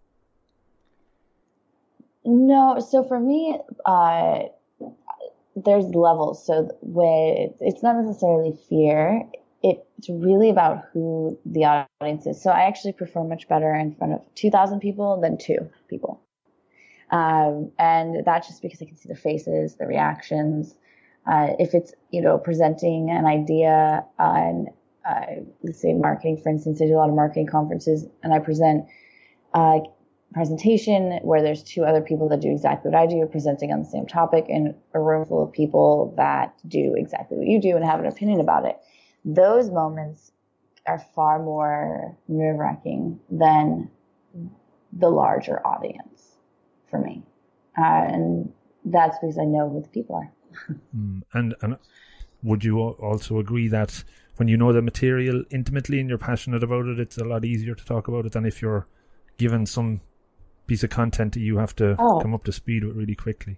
No, 2.25 2.79
so 2.79 3.03
for 3.03 3.19
me, 3.19 3.59
uh, 3.85 4.39
there's 5.55 5.85
levels. 5.85 6.45
So 6.45 6.69
when 6.81 7.53
it's 7.61 7.83
not 7.83 7.95
necessarily 7.97 8.57
fear, 8.67 9.23
it's 9.61 10.09
really 10.09 10.49
about 10.49 10.85
who 10.91 11.39
the 11.45 11.85
audience 12.01 12.27
is. 12.27 12.41
So 12.41 12.49
I 12.51 12.63
actually 12.63 12.93
perform 12.93 13.29
much 13.29 13.47
better 13.47 13.73
in 13.73 13.95
front 13.95 14.13
of 14.13 14.21
2,000 14.35 14.79
people 14.79 15.21
than 15.21 15.37
two 15.37 15.69
people. 15.87 16.21
Um, 17.11 17.71
and 17.79 18.25
that's 18.25 18.47
just 18.47 18.61
because 18.61 18.81
I 18.81 18.85
can 18.85 18.97
see 18.97 19.09
the 19.09 19.15
faces, 19.15 19.75
the 19.75 19.85
reactions. 19.85 20.75
Uh, 21.25 21.49
if 21.59 21.73
it's, 21.73 21.93
you 22.11 22.21
know, 22.21 22.37
presenting 22.37 23.09
an 23.09 23.25
idea 23.25 24.03
on, 24.19 24.67
uh, 25.07 25.25
let's 25.63 25.81
say 25.81 25.93
marketing, 25.93 26.37
for 26.41 26.49
instance, 26.49 26.81
I 26.81 26.85
do 26.85 26.95
a 26.95 26.97
lot 26.97 27.09
of 27.09 27.15
marketing 27.15 27.47
conferences 27.47 28.05
and 28.23 28.33
I 28.33 28.39
present 28.39 28.85
a 29.53 29.79
presentation 30.33 31.19
where 31.21 31.41
there's 31.41 31.63
two 31.63 31.85
other 31.85 32.01
people 32.01 32.27
that 32.29 32.41
do 32.41 32.51
exactly 32.51 32.91
what 32.91 32.99
I 32.99 33.05
do, 33.05 33.25
presenting 33.25 33.71
on 33.71 33.79
the 33.79 33.89
same 33.89 34.05
topic 34.05 34.45
in 34.49 34.75
a 34.93 34.99
room 34.99 35.25
full 35.25 35.43
of 35.43 35.51
people 35.51 36.13
that 36.17 36.53
do 36.67 36.93
exactly 36.97 37.37
what 37.37 37.47
you 37.47 37.61
do 37.61 37.75
and 37.75 37.85
have 37.85 37.99
an 37.99 38.05
opinion 38.05 38.39
about 38.39 38.65
it. 38.65 38.77
Those 39.23 39.71
moments 39.71 40.31
are 40.85 40.99
far 41.15 41.41
more 41.41 42.15
nerve 42.27 42.57
wracking 42.57 43.19
than 43.29 43.89
the 44.93 45.09
larger 45.09 45.65
audience 45.65 46.35
for 46.89 46.99
me. 46.99 47.23
Uh, 47.77 47.83
and 47.83 48.53
that's 48.85 49.17
because 49.19 49.37
I 49.37 49.45
know 49.45 49.69
who 49.69 49.81
the 49.81 49.87
people 49.87 50.15
are. 50.15 50.31
mm, 50.95 51.21
and, 51.33 51.55
and 51.61 51.77
would 52.43 52.63
you 52.63 52.79
also 52.79 53.39
agree 53.39 53.67
that 53.69 54.03
when 54.37 54.47
you 54.47 54.57
know 54.57 54.73
the 54.73 54.81
material 54.81 55.43
intimately 55.49 55.99
and 55.99 56.09
you're 56.09 56.17
passionate 56.17 56.63
about 56.63 56.85
it, 56.85 56.99
it's 56.99 57.17
a 57.17 57.23
lot 57.23 57.45
easier 57.45 57.73
to 57.73 57.85
talk 57.85 58.07
about 58.07 58.25
it 58.25 58.33
than 58.33 58.45
if 58.45 58.61
you're 58.61 58.87
given 59.37 59.65
some 59.65 60.01
piece 60.67 60.83
of 60.83 60.89
content 60.89 61.33
that 61.33 61.39
you 61.39 61.57
have 61.57 61.75
to 61.77 61.95
oh. 61.99 62.19
come 62.21 62.33
up 62.33 62.43
to 62.45 62.51
speed 62.51 62.83
with 62.83 62.95
really 62.95 63.15
quickly? 63.15 63.57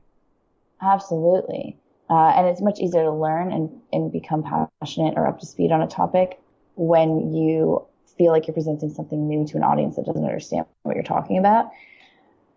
Absolutely. 0.81 1.77
Uh, 2.09 2.33
and 2.35 2.47
it's 2.47 2.61
much 2.61 2.79
easier 2.79 3.03
to 3.03 3.11
learn 3.11 3.51
and, 3.51 3.69
and 3.91 4.11
become 4.11 4.43
passionate 4.81 5.15
or 5.17 5.27
up 5.27 5.39
to 5.39 5.45
speed 5.45 5.71
on 5.71 5.81
a 5.81 5.87
topic 5.87 6.39
when 6.75 7.33
you 7.33 7.85
feel 8.17 8.31
like 8.31 8.47
you're 8.47 8.53
presenting 8.53 8.89
something 8.89 9.27
new 9.27 9.45
to 9.45 9.57
an 9.57 9.63
audience 9.63 9.95
that 9.95 10.05
doesn't 10.05 10.23
understand 10.23 10.65
what 10.83 10.95
you're 10.95 11.03
talking 11.03 11.37
about. 11.37 11.69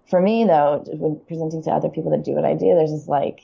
For 0.08 0.20
me, 0.20 0.44
though, 0.44 0.84
when 0.86 1.20
presenting 1.26 1.62
to 1.64 1.70
other 1.70 1.88
people 1.88 2.10
that 2.12 2.24
do 2.24 2.32
what 2.32 2.44
I 2.44 2.54
do, 2.54 2.74
there's 2.74 2.92
this 2.92 3.08
like, 3.08 3.40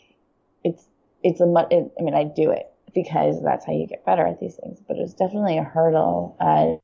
it's, 0.64 0.84
it's 1.22 1.40
a, 1.40 1.66
it, 1.70 1.92
I 1.98 2.02
mean, 2.02 2.14
I 2.14 2.24
do 2.24 2.50
it 2.50 2.66
because 2.94 3.42
that's 3.42 3.66
how 3.66 3.72
you 3.72 3.86
get 3.86 4.04
better 4.04 4.26
at 4.26 4.40
these 4.40 4.56
things, 4.56 4.80
but 4.86 4.96
it's 4.96 5.12
definitely 5.12 5.58
a 5.58 5.62
hurdle, 5.62 6.36
uh, 6.40 6.76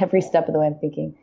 every 0.00 0.20
step 0.20 0.46
of 0.46 0.52
the 0.52 0.60
way 0.60 0.66
I'm 0.66 0.78
thinking, 0.78 1.16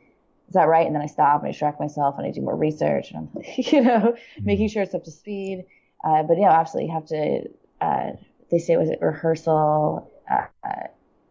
is 0.54 0.56
that 0.56 0.68
right? 0.68 0.86
And 0.86 0.96
then 0.96 1.02
I 1.02 1.08
stop 1.08 1.40
and 1.40 1.48
I 1.48 1.52
distract 1.52 1.80
myself 1.80 2.14
and 2.20 2.28
I 2.28 2.30
do 2.30 2.42
more 2.42 2.56
research 2.56 3.10
and 3.10 3.28
I'm, 3.36 3.42
you 3.58 3.82
know, 3.82 4.14
mm-hmm. 4.14 4.46
making 4.46 4.68
sure 4.68 4.84
it's 4.84 4.94
up 4.94 5.04
to 5.06 5.12
speed. 5.12 5.66
Uh, 6.04 6.22
but 6.22 6.38
yeah, 6.38 6.52
absolutely, 6.52 6.90
you 6.90 6.94
have 6.94 7.08
to. 7.08 7.50
Uh, 7.82 8.12
they 8.52 8.60
say 8.60 8.78
was 8.78 8.88
it 8.88 9.00
rehearsal 9.02 10.12
uh, 10.30 10.46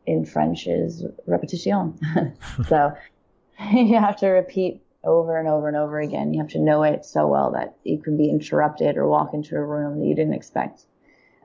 in 0.07 0.25
French 0.25 0.67
is 0.67 1.05
repetition. 1.29 1.97
so 2.69 2.93
you 3.73 3.97
have 3.97 4.17
to 4.17 4.27
repeat 4.27 4.83
over 5.05 5.39
and 5.39 5.47
over 5.47 5.69
and 5.69 5.77
over 5.77 6.01
again. 6.01 6.35
You 6.35 6.41
have 6.41 6.51
to 6.51 6.59
know 6.59 6.83
it 6.83 7.05
so 7.05 7.29
well 7.29 7.53
that 7.53 7.77
you 7.85 8.03
can 8.03 8.17
be 8.17 8.29
interrupted 8.29 8.97
or 8.97 9.07
walk 9.07 9.35
into 9.35 9.55
a 9.55 9.65
room 9.65 10.01
that 10.01 10.07
you 10.07 10.17
didn't 10.17 10.35
expect 10.35 10.85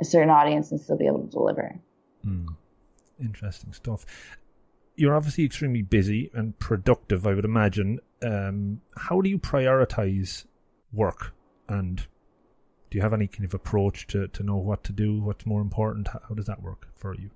a 0.02 0.06
certain 0.06 0.32
audience 0.32 0.72
and 0.72 0.82
still 0.82 0.98
be 0.98 1.06
able 1.06 1.22
to 1.22 1.30
deliver. 1.30 1.76
Mm. 2.26 2.56
Interesting 3.20 3.72
stuff. 3.72 4.04
You're 4.98 5.16
obviously 5.16 5.46
extremely 5.46 5.84
busy 5.84 6.30
and 6.34 6.58
productive, 6.60 7.26
I 7.26 7.34
would 7.34 7.46
imagine. 7.46 8.00
Um, 8.22 8.82
how 8.98 9.22
do 9.22 9.30
you 9.30 9.40
prioritize 9.40 10.46
work 10.92 11.34
and 11.70 12.06
do 12.90 12.98
you 12.98 13.02
have 13.02 13.14
any 13.14 13.28
kind 13.28 13.46
of 13.46 13.54
approach 13.54 14.08
to, 14.08 14.28
to 14.30 14.44
know 14.44 14.56
what 14.56 14.84
to 14.86 14.94
do, 14.94 15.22
what's 15.22 15.46
more 15.46 15.62
important? 15.62 16.08
How, 16.08 16.34
does 16.34 16.46
that 16.46 16.62
work 16.62 16.88
for 16.96 17.16
you? 17.16 17.32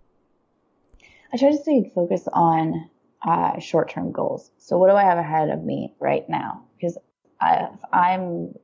I 1.34 1.38
try 1.38 1.51
to 1.51 1.58
stay 1.58 1.91
focused 1.94 2.27
on 2.34 2.89
uh, 3.24 3.60
short 3.60 3.89
term 3.89 4.12
goals. 4.12 4.51
So, 4.58 4.77
what 4.77 4.89
do 4.89 4.96
I 4.96 5.03
have 5.03 5.18
ahead 5.18 5.50
of 5.50 5.63
me 5.63 5.94
right 6.00 6.27
now? 6.30 6.63
Because 6.75 6.98
I, 7.39 7.68
I'm, 7.94 8.56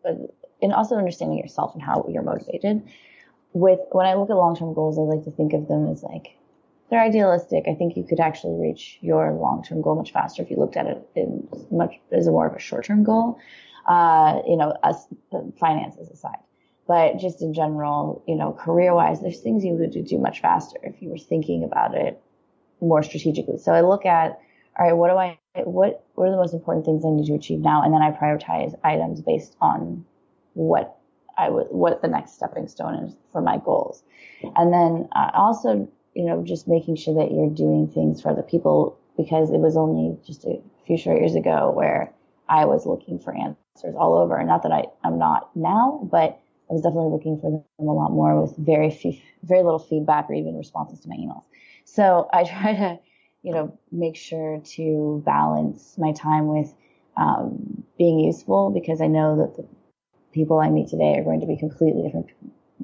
and 0.61 0.73
also 0.73 0.95
understanding 0.95 1.37
yourself 1.37 1.73
and 1.73 1.83
how 1.83 2.05
you're 2.09 2.23
motivated. 2.23 2.83
With 3.53 3.79
when 3.91 4.05
I 4.05 4.15
look 4.15 4.29
at 4.29 4.35
long 4.35 4.55
term 4.55 4.73
goals, 4.73 4.97
I 4.97 5.01
like 5.01 5.23
to 5.25 5.31
think 5.31 5.53
of 5.53 5.67
them 5.67 5.87
as 5.87 6.03
like 6.03 6.37
they're 6.89 7.01
idealistic. 7.01 7.65
I 7.67 7.75
think 7.75 7.97
you 7.97 8.03
could 8.03 8.19
actually 8.19 8.55
reach 8.55 8.97
your 9.01 9.33
long 9.33 9.63
term 9.63 9.81
goal 9.81 9.95
much 9.95 10.11
faster 10.13 10.41
if 10.41 10.49
you 10.49 10.57
looked 10.57 10.77
at 10.77 10.87
it 10.87 11.09
in 11.15 11.47
much 11.71 11.95
as 12.11 12.27
more 12.27 12.47
of 12.47 12.55
a 12.55 12.59
short 12.59 12.85
term 12.85 13.03
goal. 13.03 13.39
Uh, 13.87 14.41
you 14.45 14.57
know, 14.57 14.75
us 14.83 15.07
finances 15.59 16.09
aside. 16.09 16.39
But 16.87 17.17
just 17.17 17.41
in 17.41 17.53
general, 17.53 18.23
you 18.27 18.35
know, 18.35 18.53
career 18.53 18.93
wise, 18.93 19.21
there's 19.21 19.41
things 19.41 19.63
you 19.63 19.77
could 19.77 20.05
do 20.05 20.17
much 20.17 20.41
faster 20.41 20.77
if 20.83 21.01
you 21.01 21.09
were 21.09 21.17
thinking 21.17 21.63
about 21.63 21.95
it 21.95 22.21
more 22.81 23.03
strategically. 23.03 23.57
So 23.57 23.73
I 23.73 23.81
look 23.81 24.05
at, 24.05 24.39
all 24.79 24.85
right, 24.85 24.93
what 24.93 25.09
do 25.09 25.17
I, 25.17 25.37
what, 25.63 26.05
what 26.15 26.27
are 26.27 26.31
the 26.31 26.37
most 26.37 26.53
important 26.53 26.85
things 26.85 27.03
I 27.05 27.09
need 27.09 27.27
to 27.27 27.33
achieve 27.33 27.59
now? 27.59 27.83
And 27.83 27.93
then 27.93 28.01
I 28.01 28.11
prioritize 28.11 28.73
items 28.83 29.21
based 29.21 29.55
on 29.59 30.05
what 30.53 30.97
I 31.37 31.49
would, 31.49 31.67
what 31.69 32.01
the 32.01 32.07
next 32.07 32.33
stepping 32.33 32.67
stone 32.67 32.95
is 33.05 33.15
for 33.31 33.41
my 33.41 33.57
goals. 33.57 34.03
And 34.55 34.73
then 34.73 35.09
uh, 35.15 35.31
also, 35.33 35.89
you 36.17 36.25
know, 36.25 36.43
just 36.43 36.67
making 36.67 36.95
sure 36.95 37.13
that 37.13 37.31
you're 37.31 37.51
doing 37.51 37.87
things 37.87 38.23
for 38.23 38.31
other 38.31 38.41
people 38.41 38.97
because 39.17 39.51
it 39.51 39.59
was 39.59 39.77
only 39.77 40.17
just 40.25 40.45
a 40.45 40.59
few 40.87 40.97
short 40.97 41.19
years 41.19 41.35
ago 41.35 41.71
where 41.71 42.11
I 42.49 42.65
was 42.65 42.87
looking 42.87 43.19
for 43.19 43.37
answers 43.37 43.93
all 43.95 44.17
over. 44.17 44.43
Not 44.43 44.63
that 44.63 44.71
I, 44.71 44.85
I'm 45.03 45.19
not 45.19 45.55
now, 45.55 46.07
but 46.11 46.39
I 46.71 46.73
was 46.73 46.81
definitely 46.81 47.11
looking 47.11 47.39
for 47.39 47.51
them 47.51 47.87
a 47.87 47.93
lot 47.93 48.11
more 48.11 48.41
with 48.41 48.57
very 48.57 48.89
few, 48.89 49.13
very 49.43 49.61
little 49.61 49.77
feedback 49.77 50.27
or 50.27 50.33
even 50.33 50.57
responses 50.57 51.01
to 51.01 51.07
my 51.07 51.17
emails. 51.17 51.43
So 51.85 52.27
I 52.33 52.43
try 52.51 52.73
to, 52.73 52.99
you 53.43 53.53
know, 53.53 53.77
make 53.91 54.15
sure 54.15 54.59
to 54.75 55.21
balance 55.23 55.99
my 55.99 56.13
time 56.13 56.47
with 56.47 56.73
um, 57.15 57.83
being 57.99 58.19
useful 58.19 58.71
because 58.71 59.01
I 59.01 59.07
know 59.07 59.37
that 59.37 59.55
the 59.55 59.67
people 60.33 60.57
I 60.57 60.71
meet 60.71 60.89
today 60.89 61.15
are 61.19 61.23
going 61.23 61.41
to 61.41 61.47
be 61.47 61.57
completely 61.57 62.01
different, 62.01 62.31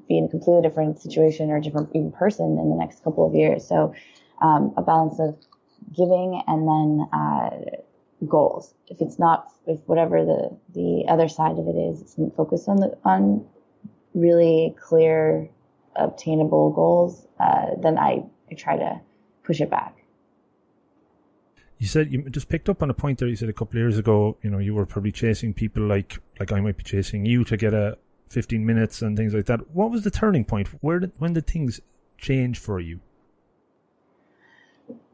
be 0.08 0.18
in 0.18 0.26
a 0.26 0.28
completely 0.28 0.62
different 0.62 1.00
situation 1.00 1.50
or 1.50 1.60
different 1.60 1.90
even 1.94 2.12
person 2.12 2.58
in 2.58 2.70
the 2.70 2.76
next 2.76 3.04
couple 3.04 3.26
of 3.26 3.34
years. 3.34 3.68
So 3.68 3.94
um, 4.42 4.74
a 4.78 4.82
balance 4.82 5.20
of 5.20 5.38
giving 5.96 6.42
and 6.48 6.68
then 6.68 7.08
uh, 7.14 7.50
goals. 8.28 8.74
If 8.88 9.02
it's 9.02 9.20
not, 9.20 9.52
if 9.68 9.80
whatever 9.86 10.24
the 10.24 10.58
the 10.74 11.06
other 11.08 11.28
side 11.28 11.58
of 11.58 11.68
it 11.68 11.78
is, 11.78 12.02
it's 12.02 12.16
focused 12.36 12.68
on 12.68 12.78
the 12.78 12.98
on 13.06 13.46
really 14.14 14.76
clear, 14.82 15.50
obtainable 15.96 16.72
goals, 16.72 17.28
uh, 17.40 17.68
then 17.82 17.98
I 17.98 18.24
I 18.52 18.56
try 18.56 18.78
to 18.78 19.02
push 19.44 19.62
it 19.62 19.70
back. 19.70 19.98
You 21.78 21.88
said 21.88 22.12
you 22.12 22.24
just 22.30 22.48
picked 22.48 22.70
up 22.70 22.82
on 22.82 22.90
a 22.90 22.94
point 22.94 23.20
there. 23.20 23.28
You 23.28 23.36
said 23.36 23.50
a 23.50 23.54
couple 23.54 23.78
years 23.78 23.98
ago, 23.98 24.38
you 24.42 24.50
know, 24.50 24.60
you 24.60 24.74
were 24.74 24.86
probably 24.86 25.12
chasing 25.12 25.54
people 25.54 25.84
like 25.84 26.20
like 26.40 26.52
I 26.52 26.62
might 26.62 26.78
be 26.78 26.84
chasing 26.84 27.26
you 27.26 27.44
to 27.46 27.58
get 27.58 27.74
a 27.74 27.98
15 28.34 28.66
minutes 28.66 29.02
and 29.02 29.16
things 29.16 29.34
like 29.34 29.46
that. 29.46 29.72
What 29.72 29.92
was 29.92 30.04
the 30.04 30.12
turning 30.12 30.44
point? 30.44 30.68
Where 30.82 31.00
did 31.00 31.12
when 31.20 31.34
did 31.34 31.48
things 31.48 31.80
change 32.18 32.60
for 32.60 32.80
you? 32.80 33.00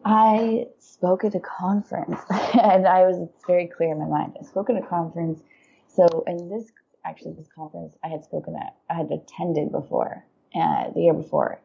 I 0.05 0.67
spoke 0.79 1.23
at 1.25 1.35
a 1.35 1.39
conference, 1.39 2.19
and 2.29 2.87
I 2.87 3.01
was 3.05 3.27
very 3.45 3.67
clear 3.67 3.91
in 3.91 3.99
my 3.99 4.05
mind. 4.05 4.37
I 4.39 4.45
spoke 4.45 4.69
at 4.69 4.77
a 4.77 4.85
conference. 4.85 5.41
So, 5.87 6.23
in 6.27 6.49
this 6.49 6.71
actually 7.05 7.33
this 7.33 7.49
conference, 7.53 7.95
I 8.03 8.07
had 8.07 8.23
spoken 8.23 8.55
at, 8.55 8.75
I 8.89 8.95
had 8.95 9.11
attended 9.11 9.71
before, 9.71 10.25
uh, 10.55 10.91
the 10.93 11.01
year 11.01 11.13
before, 11.13 11.61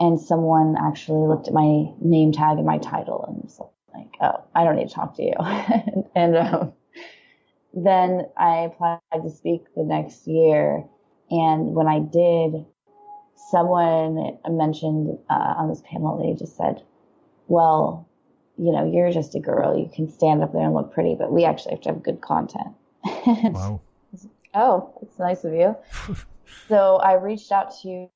and 0.00 0.20
someone 0.20 0.76
actually 0.80 1.26
looked 1.28 1.48
at 1.48 1.54
my 1.54 1.92
name 2.00 2.32
tag 2.32 2.58
and 2.58 2.66
my 2.66 2.78
title 2.78 3.24
and 3.28 3.42
was 3.42 3.60
like, 3.94 4.14
"Oh, 4.20 4.42
I 4.54 4.64
don't 4.64 4.76
need 4.76 4.88
to 4.88 4.94
talk 4.94 5.16
to 5.16 5.22
you." 5.22 5.34
and 6.14 6.36
um, 6.36 6.72
then 7.74 8.26
I 8.36 8.58
applied 8.60 9.00
to 9.14 9.30
speak 9.30 9.64
the 9.74 9.84
next 9.84 10.26
year, 10.26 10.84
and 11.30 11.74
when 11.74 11.86
I 11.86 12.00
did, 12.00 12.66
someone 13.50 14.38
mentioned 14.48 15.18
uh, 15.30 15.54
on 15.56 15.68
this 15.68 15.82
panel 15.90 16.22
they 16.22 16.38
just 16.38 16.56
said, 16.56 16.82
"Well, 17.48 18.08
you 18.58 18.72
know, 18.72 18.90
you're 18.90 19.10
just 19.10 19.34
a 19.34 19.40
girl. 19.40 19.76
You 19.76 19.90
can 19.94 20.10
stand 20.10 20.42
up 20.42 20.52
there 20.52 20.62
and 20.62 20.74
look 20.74 20.92
pretty, 20.92 21.14
but 21.14 21.32
we 21.32 21.44
actually 21.44 21.72
have 21.72 21.80
to 21.82 21.88
have 21.90 22.02
good 22.02 22.20
content." 22.20 22.74
wow. 23.26 23.80
oh, 24.54 24.98
it's 25.00 25.18
nice 25.18 25.44
of 25.44 25.54
you. 25.54 25.74
so 26.68 26.96
I 26.96 27.14
reached 27.14 27.52
out 27.52 27.72
to 27.82 28.08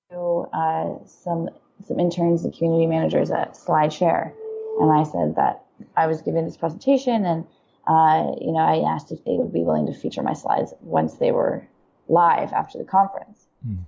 uh, 0.52 1.06
some 1.06 1.48
some 1.86 1.98
interns 1.98 2.44
and 2.44 2.54
community 2.54 2.86
managers 2.86 3.30
at 3.30 3.54
SlideShare, 3.54 4.32
and 4.80 4.92
I 4.92 5.02
said 5.04 5.36
that 5.36 5.62
I 5.96 6.06
was 6.06 6.20
giving 6.20 6.44
this 6.44 6.58
presentation, 6.58 7.24
and 7.24 7.46
uh, 7.86 8.32
you 8.40 8.52
know, 8.52 8.58
I 8.58 8.92
asked 8.92 9.12
if 9.12 9.24
they 9.24 9.36
would 9.36 9.52
be 9.52 9.62
willing 9.62 9.86
to 9.86 9.92
feature 9.92 10.22
my 10.22 10.32
slides 10.32 10.74
once 10.80 11.14
they 11.14 11.30
were 11.30 11.66
live 12.08 12.52
after 12.52 12.78
the 12.78 12.84
conference, 12.84 13.46
mm. 13.66 13.78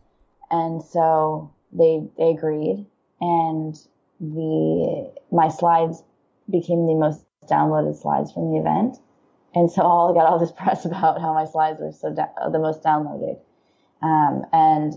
and 0.51 0.83
so 0.83 1.53
they 1.73 2.07
they 2.17 2.31
agreed, 2.31 2.87
and 3.21 3.77
the 4.21 5.13
my 5.33 5.49
slides 5.49 6.03
became 6.49 6.87
the 6.87 6.95
most 6.95 7.25
downloaded 7.51 8.01
slides 8.01 8.33
from 8.33 8.53
the 8.53 8.59
event, 8.59 8.99
and 9.55 9.71
so 9.71 9.83
all 9.83 10.13
I 10.13 10.15
got 10.15 10.31
all 10.31 10.39
this 10.39 10.53
press 10.53 10.85
about 10.85 11.21
how 11.21 11.35
my 11.35 11.45
slides 11.45 11.81
were 11.81 11.93
so 11.93 12.15
da- 12.15 12.51
the 12.51 12.59
most 12.59 12.83
downloaded, 12.83 13.39
um, 14.03 14.45
and 14.53 14.95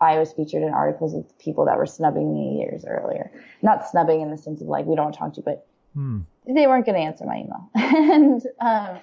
I 0.00 0.18
was 0.18 0.32
featured 0.32 0.62
in 0.62 0.70
articles 0.70 1.14
with 1.14 1.36
people 1.38 1.64
that 1.64 1.76
were 1.76 1.86
snubbing 1.86 2.32
me 2.32 2.60
years 2.60 2.84
earlier. 2.86 3.32
Not 3.62 3.88
snubbing 3.88 4.20
in 4.20 4.30
the 4.30 4.36
sense 4.36 4.60
of 4.60 4.66
like, 4.66 4.86
we 4.86 4.96
don't 4.96 5.12
talk 5.12 5.32
to 5.34 5.40
you, 5.40 5.42
but 5.44 5.66
hmm. 5.94 6.20
they 6.46 6.66
weren't 6.66 6.86
going 6.86 6.96
to 6.96 7.06
answer 7.06 7.24
my 7.24 7.36
email. 7.36 7.70
and 7.74 8.42
um, 8.60 8.98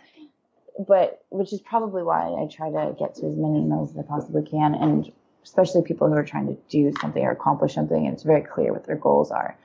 but 0.88 1.24
which 1.30 1.54
is 1.54 1.62
probably 1.62 2.04
why 2.04 2.28
I 2.28 2.48
try 2.48 2.70
to 2.70 2.96
get 2.98 3.16
to 3.16 3.28
as 3.28 3.36
many 3.36 3.60
emails 3.60 3.92
as 3.92 3.98
I 3.98 4.04
possibly 4.04 4.44
can, 4.44 4.76
and 4.76 5.12
especially 5.44 5.82
people 5.82 6.08
who 6.08 6.14
are 6.14 6.26
trying 6.26 6.48
to 6.48 6.58
do 6.70 6.92
something 7.02 7.24
or 7.24 7.32
accomplish 7.32 7.74
something, 7.74 8.06
and 8.06 8.14
it's 8.14 8.24
very 8.24 8.42
clear 8.42 8.74
what 8.74 8.86
their 8.86 8.96
goals 8.96 9.32
are. 9.32 9.58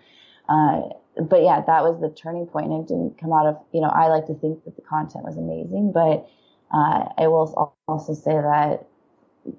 Uh, 0.49 0.83
but 1.21 1.43
yeah, 1.43 1.63
that 1.67 1.83
was 1.83 2.01
the 2.01 2.11
turning 2.11 2.47
point, 2.47 2.71
and 2.71 2.85
it 2.85 2.89
didn't 2.89 3.19
come 3.19 3.33
out 3.33 3.47
of 3.47 3.59
you 3.73 3.81
know 3.81 3.89
I 3.89 4.09
like 4.09 4.27
to 4.27 4.35
think 4.35 4.65
that 4.65 4.77
the 4.77 4.83
content 4.83 5.25
was 5.25 5.37
amazing, 5.37 5.93
but 5.93 6.29
uh, 6.73 7.09
I 7.19 7.29
will 7.29 7.75
also 7.89 8.15
say 8.15 8.33
that 8.33 8.87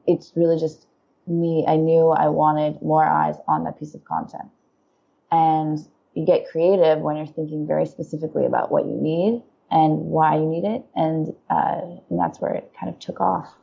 it's 0.06 0.34
really 0.36 0.60
just 0.60 0.88
me. 1.26 1.66
I 1.68 1.78
knew 1.78 2.10
I 2.10 2.28
wanted 2.28 2.82
more 2.82 3.06
eyes 3.06 3.36
on 3.48 3.64
that 3.64 3.80
piece 3.80 3.96
of 3.96 4.04
content, 4.06 4.50
and 5.32 5.80
you 6.18 6.26
get 6.26 6.50
creative 6.50 7.00
when 7.00 7.16
you're 7.16 7.28
thinking 7.28 7.68
very 7.68 7.86
specifically 7.86 8.48
about 8.48 8.72
what 8.72 8.86
you 8.86 8.96
need 8.96 9.44
and 9.70 10.00
why 10.00 10.36
you 10.36 10.48
need 10.48 10.64
it, 10.64 10.84
and 10.96 11.36
uh, 11.50 11.82
and 12.10 12.20
that's 12.20 12.42
where 12.42 12.54
it 12.56 12.74
kind 12.80 12.92
of 12.92 12.98
took 13.00 13.22
off. 13.22 13.56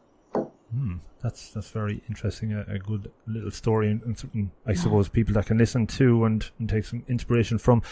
Hmm, 0.72 0.96
that's 1.20 1.50
that's 1.50 1.70
very 1.70 2.02
interesting. 2.08 2.52
A, 2.52 2.64
a 2.68 2.78
good 2.78 3.10
little 3.26 3.50
story, 3.50 3.90
and, 3.90 4.02
and 4.02 4.16
something 4.16 4.52
I 4.66 4.72
yeah. 4.72 4.80
suppose 4.80 5.08
people 5.08 5.34
that 5.34 5.46
can 5.46 5.58
listen 5.58 5.88
to 5.98 6.24
and, 6.24 6.48
and 6.60 6.68
take 6.68 6.84
some 6.84 7.02
inspiration 7.08 7.58
from. 7.58 7.82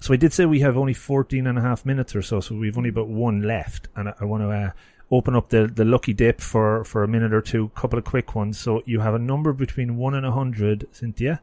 So 0.00 0.14
I 0.14 0.16
did 0.16 0.32
say 0.32 0.46
we 0.46 0.60
have 0.60 0.76
only 0.76 0.94
14 0.94 1.46
and 1.46 1.58
a 1.58 1.62
half 1.62 1.84
minutes 1.84 2.14
or 2.14 2.22
so, 2.22 2.40
so 2.40 2.54
we've 2.54 2.78
only 2.78 2.90
about 2.90 3.08
one 3.08 3.42
left, 3.42 3.88
and 3.96 4.08
I, 4.08 4.14
I 4.20 4.24
want 4.24 4.42
to 4.44 4.50
uh, 4.50 4.70
open 5.10 5.34
up 5.34 5.48
the, 5.48 5.66
the 5.66 5.84
lucky 5.84 6.12
dip 6.12 6.40
for, 6.40 6.84
for 6.84 7.02
a 7.02 7.08
minute 7.08 7.32
or 7.32 7.40
two, 7.40 7.70
couple 7.74 7.98
of 7.98 8.04
quick 8.04 8.34
ones. 8.34 8.58
So 8.58 8.82
you 8.84 9.00
have 9.00 9.14
a 9.14 9.18
number 9.18 9.54
between 9.54 9.96
1 9.96 10.14
and 10.14 10.26
a 10.26 10.30
100, 10.30 10.88
Cynthia? 10.92 11.40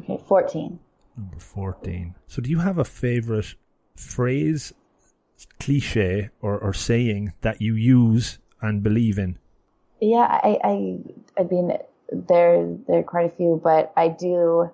Okay, 0.00 0.20
14. 0.26 0.80
Number 1.16 1.38
14. 1.38 2.14
So 2.26 2.42
do 2.42 2.50
you 2.50 2.58
have 2.58 2.78
a 2.78 2.84
favorite 2.84 3.54
phrase, 3.96 4.72
cliche, 5.60 6.30
or, 6.40 6.58
or 6.58 6.72
saying 6.72 7.32
that 7.42 7.60
you 7.60 7.74
use 7.74 8.38
and 8.60 8.82
believe 8.82 9.18
in? 9.18 9.38
Yeah, 10.00 10.40
I, 10.42 10.58
I, 10.64 10.98
I 11.40 11.44
mean, 11.44 11.76
there, 12.10 12.76
there 12.86 12.98
are 12.98 13.02
quite 13.02 13.32
a 13.32 13.36
few, 13.36 13.60
but 13.62 13.92
I 13.96 14.08
do, 14.08 14.70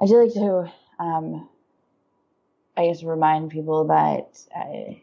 I 0.00 0.06
do 0.06 0.22
like 0.22 0.32
to, 0.34 0.72
um, 0.98 1.48
I 2.76 2.86
guess 2.86 3.02
remind 3.02 3.50
people 3.50 3.84
that 3.88 4.38
I, 4.54 5.02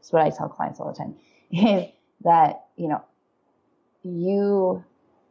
it's 0.00 0.12
what 0.12 0.22
I 0.22 0.30
tell 0.30 0.48
clients 0.48 0.80
all 0.80 0.92
the 0.92 0.98
time 0.98 1.16
is 1.50 1.90
that, 2.24 2.66
you 2.76 2.88
know, 2.88 3.04
you 4.02 4.84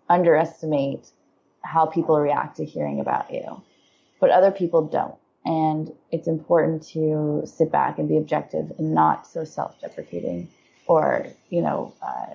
underestimate 0.10 1.08
how 1.62 1.86
people 1.86 2.20
react 2.20 2.58
to 2.58 2.66
hearing 2.66 3.00
about 3.00 3.34
you, 3.34 3.62
but 4.25 4.32
other 4.32 4.50
people 4.50 4.82
don't. 4.88 5.13
And 5.46 5.94
it's 6.12 6.27
important 6.27 6.82
to 6.94 7.44
sit 7.46 7.72
back 7.72 8.00
and 8.00 8.10
be 8.10 8.17
objective 8.17 8.72
and 8.79 8.96
not 8.96 9.27
so 9.27 9.44
self 9.44 9.79
deprecating 9.79 10.48
or, 10.88 11.27
you 11.51 11.62
know, 11.62 11.94
uh, 12.01 12.34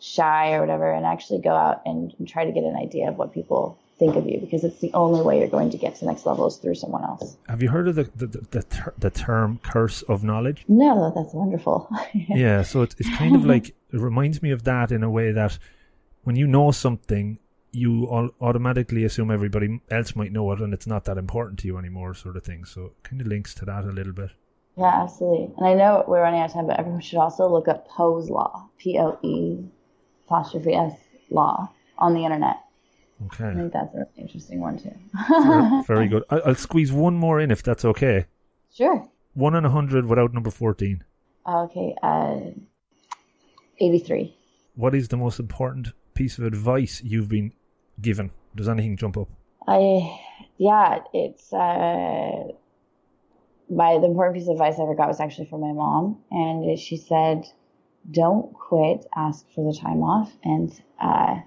shy 0.00 0.52
or 0.52 0.60
whatever, 0.60 0.92
and 0.92 1.06
actually 1.06 1.40
go 1.40 1.54
out 1.54 1.80
and, 1.86 2.14
and 2.18 2.28
try 2.28 2.44
to 2.44 2.52
get 2.52 2.62
an 2.62 2.76
idea 2.76 3.08
of 3.08 3.16
what 3.16 3.32
people 3.32 3.78
think 3.98 4.16
of 4.16 4.26
you 4.26 4.38
because 4.38 4.64
it's 4.64 4.80
the 4.80 4.92
only 4.92 5.22
way 5.22 5.38
you're 5.38 5.48
going 5.48 5.70
to 5.70 5.78
get 5.78 5.94
to 5.94 6.00
the 6.00 6.06
next 6.06 6.26
level 6.26 6.46
is 6.46 6.56
through 6.56 6.74
someone 6.74 7.04
else. 7.04 7.38
Have 7.48 7.62
you 7.62 7.70
heard 7.70 7.88
of 7.88 7.94
the 7.94 8.04
the, 8.14 8.26
the, 8.26 8.62
ter- 8.64 8.92
the 8.98 9.08
term 9.08 9.60
curse 9.62 10.02
of 10.02 10.22
knowledge? 10.22 10.66
No, 10.68 11.10
that's 11.16 11.32
wonderful. 11.32 11.88
yeah, 12.12 12.60
so 12.60 12.82
it's, 12.82 12.96
it's 12.98 13.16
kind 13.16 13.34
of 13.34 13.46
like, 13.46 13.68
it 13.68 13.74
reminds 13.98 14.42
me 14.42 14.50
of 14.50 14.64
that 14.64 14.92
in 14.92 15.02
a 15.02 15.08
way 15.08 15.32
that 15.32 15.58
when 16.24 16.36
you 16.36 16.46
know 16.46 16.70
something, 16.70 17.38
you 17.74 18.32
automatically 18.40 19.04
assume 19.04 19.30
everybody 19.30 19.80
else 19.90 20.14
might 20.16 20.32
know 20.32 20.50
it 20.52 20.60
and 20.60 20.72
it's 20.72 20.86
not 20.86 21.04
that 21.04 21.18
important 21.18 21.58
to 21.60 21.66
you 21.66 21.78
anymore, 21.78 22.14
sort 22.14 22.36
of 22.36 22.44
thing. 22.44 22.64
So 22.64 22.86
it 22.86 22.92
kind 23.02 23.20
of 23.20 23.26
links 23.26 23.54
to 23.56 23.64
that 23.64 23.84
a 23.84 23.92
little 23.92 24.12
bit. 24.12 24.30
Yeah, 24.76 25.02
absolutely. 25.02 25.54
And 25.56 25.66
I 25.66 25.74
know 25.74 26.04
we're 26.08 26.20
running 26.20 26.40
out 26.40 26.50
of 26.50 26.52
time, 26.52 26.66
but 26.66 26.78
everyone 26.78 27.00
should 27.00 27.18
also 27.18 27.48
look 27.48 27.68
up 27.68 27.88
Poe's 27.88 28.28
Law, 28.28 28.68
P 28.78 28.98
O 28.98 29.18
E 29.22 29.64
apostrophe 30.26 30.74
S 30.74 30.94
law 31.30 31.70
on 31.98 32.14
the 32.14 32.24
internet 32.24 32.56
Okay. 33.26 33.44
I 33.44 33.54
think 33.54 33.72
that's 33.72 33.94
an 33.94 34.06
interesting 34.16 34.60
one 34.60 34.78
too. 34.78 34.92
very, 35.28 35.82
very, 35.86 36.08
good. 36.08 36.24
I, 36.30 36.40
will 36.46 36.54
squeeze 36.54 36.92
one 36.92 37.14
more 37.14 37.40
in 37.40 37.50
if 37.50 37.62
that's 37.62 37.84
okay. 37.84 38.26
Sure. 38.72 39.08
One 39.34 39.54
in 39.54 39.64
a 39.64 39.70
hundred 39.70 40.06
without 40.06 40.34
number 40.34 40.50
fourteen. 40.50 41.04
Okay. 41.46 41.94
Uh, 42.02 42.40
Eighty-three. 43.80 44.36
What 44.76 44.94
is 44.94 45.08
the 45.08 45.16
most 45.16 45.40
important 45.40 45.92
piece 46.14 46.38
of 46.38 46.44
advice 46.44 47.02
you've 47.04 47.28
been 47.28 47.52
given? 48.00 48.30
Does 48.54 48.68
anything 48.68 48.96
jump 48.96 49.16
up? 49.16 49.28
I 49.66 50.20
yeah, 50.58 51.00
it's 51.12 51.52
uh, 51.52 52.48
my 53.70 53.98
the 53.98 54.06
important 54.06 54.36
piece 54.36 54.48
of 54.48 54.52
advice 54.52 54.78
I 54.78 54.82
ever 54.82 54.94
got 54.94 55.08
was 55.08 55.20
actually 55.20 55.46
from 55.46 55.60
my 55.60 55.72
mom, 55.72 56.22
and 56.30 56.78
she 56.78 56.96
said, 56.96 57.46
"Don't 58.10 58.52
quit. 58.54 59.06
Ask 59.16 59.46
for 59.54 59.70
the 59.70 59.76
time 59.76 60.02
off." 60.02 60.32
And 60.44 60.70
uh, 61.00 61.40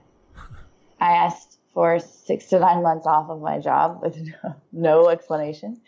I 1.00 1.12
asked 1.12 1.60
for 1.74 2.00
six 2.00 2.48
to 2.48 2.58
nine 2.58 2.82
months 2.82 3.06
off 3.06 3.30
of 3.30 3.40
my 3.40 3.60
job 3.60 4.00
with 4.02 4.18
no 4.72 5.10
explanation. 5.10 5.80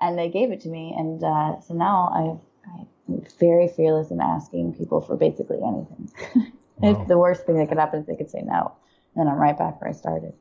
And 0.00 0.18
they 0.18 0.30
gave 0.30 0.50
it 0.50 0.60
to 0.62 0.70
me. 0.70 0.94
And 0.96 1.22
uh, 1.22 1.60
so 1.60 1.74
now 1.74 2.40
I, 2.66 2.72
I'm 3.08 3.26
very 3.38 3.68
fearless 3.68 4.10
in 4.10 4.22
asking 4.22 4.74
people 4.74 5.02
for 5.02 5.16
basically 5.16 5.58
anything. 5.62 6.52
Wow. 6.78 7.04
the 7.06 7.16
worst 7.16 7.46
thing 7.46 7.56
that 7.58 7.68
could 7.68 7.78
happen 7.78 8.00
is 8.00 8.06
they 8.06 8.16
could 8.16 8.28
say 8.28 8.42
no. 8.42 8.72
And 9.16 9.28
I'm 9.28 9.36
right 9.36 9.56
back 9.56 9.80
where 9.80 9.90
I 9.90 9.92
started. 9.92 10.34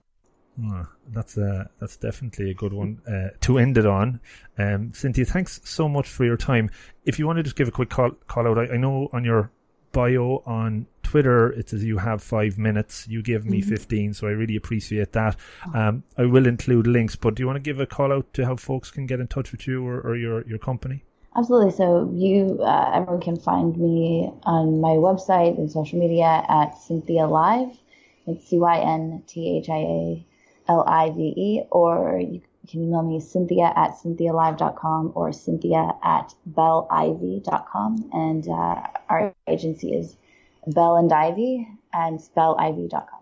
Oh, 0.61 0.87
that's 1.09 1.37
uh, 1.37 1.65
that's 1.79 1.97
definitely 1.97 2.51
a 2.51 2.53
good 2.53 2.73
one 2.73 3.01
uh, 3.07 3.35
to 3.41 3.57
end 3.57 3.77
it 3.77 3.87
on. 3.87 4.19
Um, 4.57 4.93
Cynthia, 4.93 5.25
thanks 5.25 5.59
so 5.63 5.89
much 5.89 6.07
for 6.07 6.25
your 6.25 6.37
time. 6.37 6.69
If 7.05 7.17
you 7.17 7.25
want 7.25 7.37
to 7.37 7.43
just 7.43 7.55
give 7.55 7.67
a 7.67 7.71
quick 7.71 7.89
call, 7.89 8.11
call 8.27 8.47
out, 8.47 8.59
I, 8.59 8.73
I 8.73 8.77
know 8.77 9.09
on 9.13 9.23
your 9.23 9.51
bio 9.93 10.43
on 10.45 10.87
Twitter, 11.01 11.51
it 11.51 11.69
says 11.69 11.83
you 11.83 11.97
have 11.97 12.21
five 12.21 12.57
minutes. 12.57 13.07
You 13.07 13.23
give 13.23 13.45
me 13.45 13.61
mm-hmm. 13.61 13.69
15, 13.69 14.13
so 14.13 14.27
I 14.27 14.31
really 14.31 14.55
appreciate 14.55 15.13
that. 15.13 15.37
Oh. 15.73 15.79
Um, 15.79 16.03
I 16.17 16.25
will 16.25 16.45
include 16.45 16.87
links, 16.87 17.15
but 17.15 17.35
do 17.35 17.41
you 17.41 17.47
want 17.47 17.57
to 17.57 17.61
give 17.61 17.79
a 17.79 17.85
call 17.85 18.11
out 18.11 18.33
to 18.33 18.45
how 18.45 18.55
folks 18.55 18.91
can 18.91 19.05
get 19.05 19.19
in 19.19 19.27
touch 19.27 19.51
with 19.51 19.67
you 19.67 19.85
or, 19.85 20.01
or 20.01 20.15
your, 20.15 20.45
your 20.47 20.59
company? 20.59 21.03
Absolutely. 21.35 21.71
So 21.71 22.11
you, 22.13 22.59
uh, 22.61 22.91
everyone 22.93 23.21
can 23.21 23.39
find 23.39 23.75
me 23.77 24.31
on 24.43 24.81
my 24.81 24.89
website 24.89 25.57
and 25.57 25.71
social 25.71 25.99
media 25.99 26.43
at 26.47 26.77
Cynthia 26.77 27.25
Live. 27.25 27.77
It's 28.27 28.47
C 28.49 28.57
Y 28.57 28.79
N 28.79 29.23
T 29.27 29.57
H 29.57 29.69
I 29.69 29.79
A 29.79 30.25
L 30.69 30.83
I 30.87 31.09
V 31.09 31.33
E, 31.35 31.61
or 31.71 32.19
you 32.19 32.41
can 32.69 32.83
email 32.83 33.03
me 33.03 33.19
cynthia 33.19 33.73
at 33.75 33.91
cynthialive.com 34.01 35.11
or 35.15 35.33
cynthia 35.33 35.91
at 36.03 36.33
bellivy.com. 36.49 38.09
And 38.13 38.47
uh, 38.47 38.81
our 39.09 39.33
agency 39.47 39.93
is 39.93 40.15
Bell 40.67 40.95
and 40.97 41.11
Ivy 41.11 41.67
and 41.93 42.19
spellivy.com. 42.19 43.19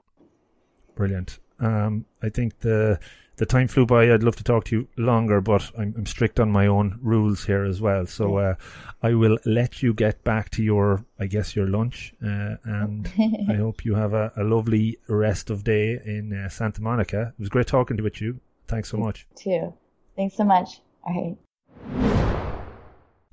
Brilliant. 0.96 1.40
Um, 1.60 2.06
I 2.22 2.30
think 2.30 2.60
the 2.60 3.00
the 3.42 3.46
time 3.48 3.68
flew 3.68 3.88
by. 3.88 4.14
I'd 4.14 4.22
love 4.22 4.36
to 4.36 4.44
talk 4.44 4.66
to 4.66 4.76
you 4.76 4.88
longer, 4.98 5.42
but 5.42 5.72
I'm, 5.76 5.96
I'm 5.98 6.06
strict 6.06 6.40
on 6.40 6.52
my 6.52 6.68
own 6.68 7.00
rules 7.02 7.44
here 7.44 7.64
as 7.64 7.82
well. 7.82 8.06
So 8.06 8.38
uh, 8.38 8.54
I 9.02 9.16
will 9.16 9.40
let 9.48 9.82
you 9.82 9.96
get 9.96 10.24
back 10.24 10.52
to 10.52 10.64
your, 10.64 11.04
I 11.20 11.26
guess, 11.26 11.56
your 11.56 11.66
lunch, 11.66 12.14
uh, 12.24 12.58
and 12.64 13.12
I 13.50 13.56
hope 13.56 13.84
you 13.84 13.96
have 13.96 14.14
a, 14.14 14.32
a, 14.38 14.44
lovely 14.44 15.00
rest 15.08 15.50
of 15.50 15.64
day 15.64 16.00
in 16.06 16.32
uh, 16.32 16.50
Santa 16.50 16.84
Monica. 16.84 17.34
It 17.34 17.40
was 17.40 17.50
great 17.50 17.66
talking 17.66 17.98
to 17.98 18.12
you. 18.14 18.40
Thanks 18.68 18.90
so 18.90 18.98
much. 18.98 19.26
Too. 19.36 19.74
Thanks 20.16 20.38
so 20.38 20.44
much. 20.44 20.80
All 21.04 21.36
right. 21.90 22.48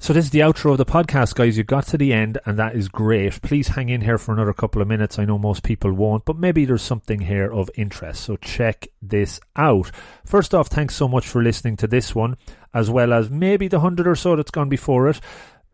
So 0.01 0.13
this 0.13 0.27
is 0.27 0.31
the 0.31 0.39
outro 0.39 0.71
of 0.71 0.79
the 0.79 0.87
podcast, 0.87 1.35
guys. 1.35 1.59
You 1.59 1.65
got 1.65 1.89
to 1.89 1.99
the 1.99 2.13
end, 2.13 2.39
and 2.47 2.57
that 2.57 2.77
is 2.77 2.89
great. 2.89 3.43
Please 3.43 3.69
hang 3.69 3.89
in 3.89 4.03
here 4.03 4.17
for 4.17 4.33
another 4.33 4.53
couple 4.53 4.81
of 4.81 4.87
minutes. 4.87 5.19
I 5.19 5.25
know 5.25 5.39
most 5.39 5.65
people 5.65 5.93
won't, 5.93 6.25
but 6.25 6.39
maybe 6.39 6.65
there's 6.65 6.83
something 6.83 7.23
here 7.23 7.53
of 7.53 7.69
interest. 7.75 8.23
So 8.23 8.37
check 8.37 8.87
this 9.03 9.41
out. 9.57 9.91
First 10.25 10.55
off, 10.55 10.69
thanks 10.69 10.95
so 10.95 11.09
much 11.09 11.27
for 11.27 11.43
listening 11.43 11.77
to 11.79 11.89
this 11.89 12.15
one, 12.15 12.37
as 12.73 12.89
well 12.89 13.13
as 13.13 13.29
maybe 13.29 13.67
the 13.67 13.81
hundred 13.81 14.07
or 14.07 14.15
so 14.15 14.37
that's 14.37 14.53
gone 14.53 14.69
before 14.69 15.09
it. 15.09 15.21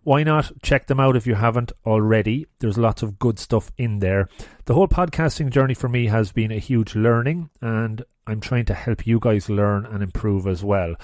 Why 0.04 0.22
not 0.22 0.52
check 0.62 0.86
them 0.86 1.00
out 1.00 1.16
if 1.16 1.26
you 1.26 1.34
haven't 1.34 1.72
already? 1.84 2.46
There's 2.60 2.78
lots 2.78 3.02
of 3.02 3.18
good 3.18 3.38
stuff 3.38 3.70
in 3.76 3.98
there. 3.98 4.28
The 4.64 4.74
whole 4.74 4.88
podcasting 4.88 5.50
journey 5.50 5.74
for 5.74 5.88
me 5.88 6.06
has 6.06 6.32
been 6.32 6.50
a 6.50 6.58
huge 6.58 6.94
learning, 6.94 7.50
and 7.60 8.02
I'm 8.26 8.40
trying 8.40 8.64
to 8.66 8.74
help 8.74 9.06
you 9.06 9.20
guys 9.20 9.50
learn 9.50 9.84
and 9.84 10.02
improve 10.02 10.46
as 10.46 10.64
well. 10.64 10.94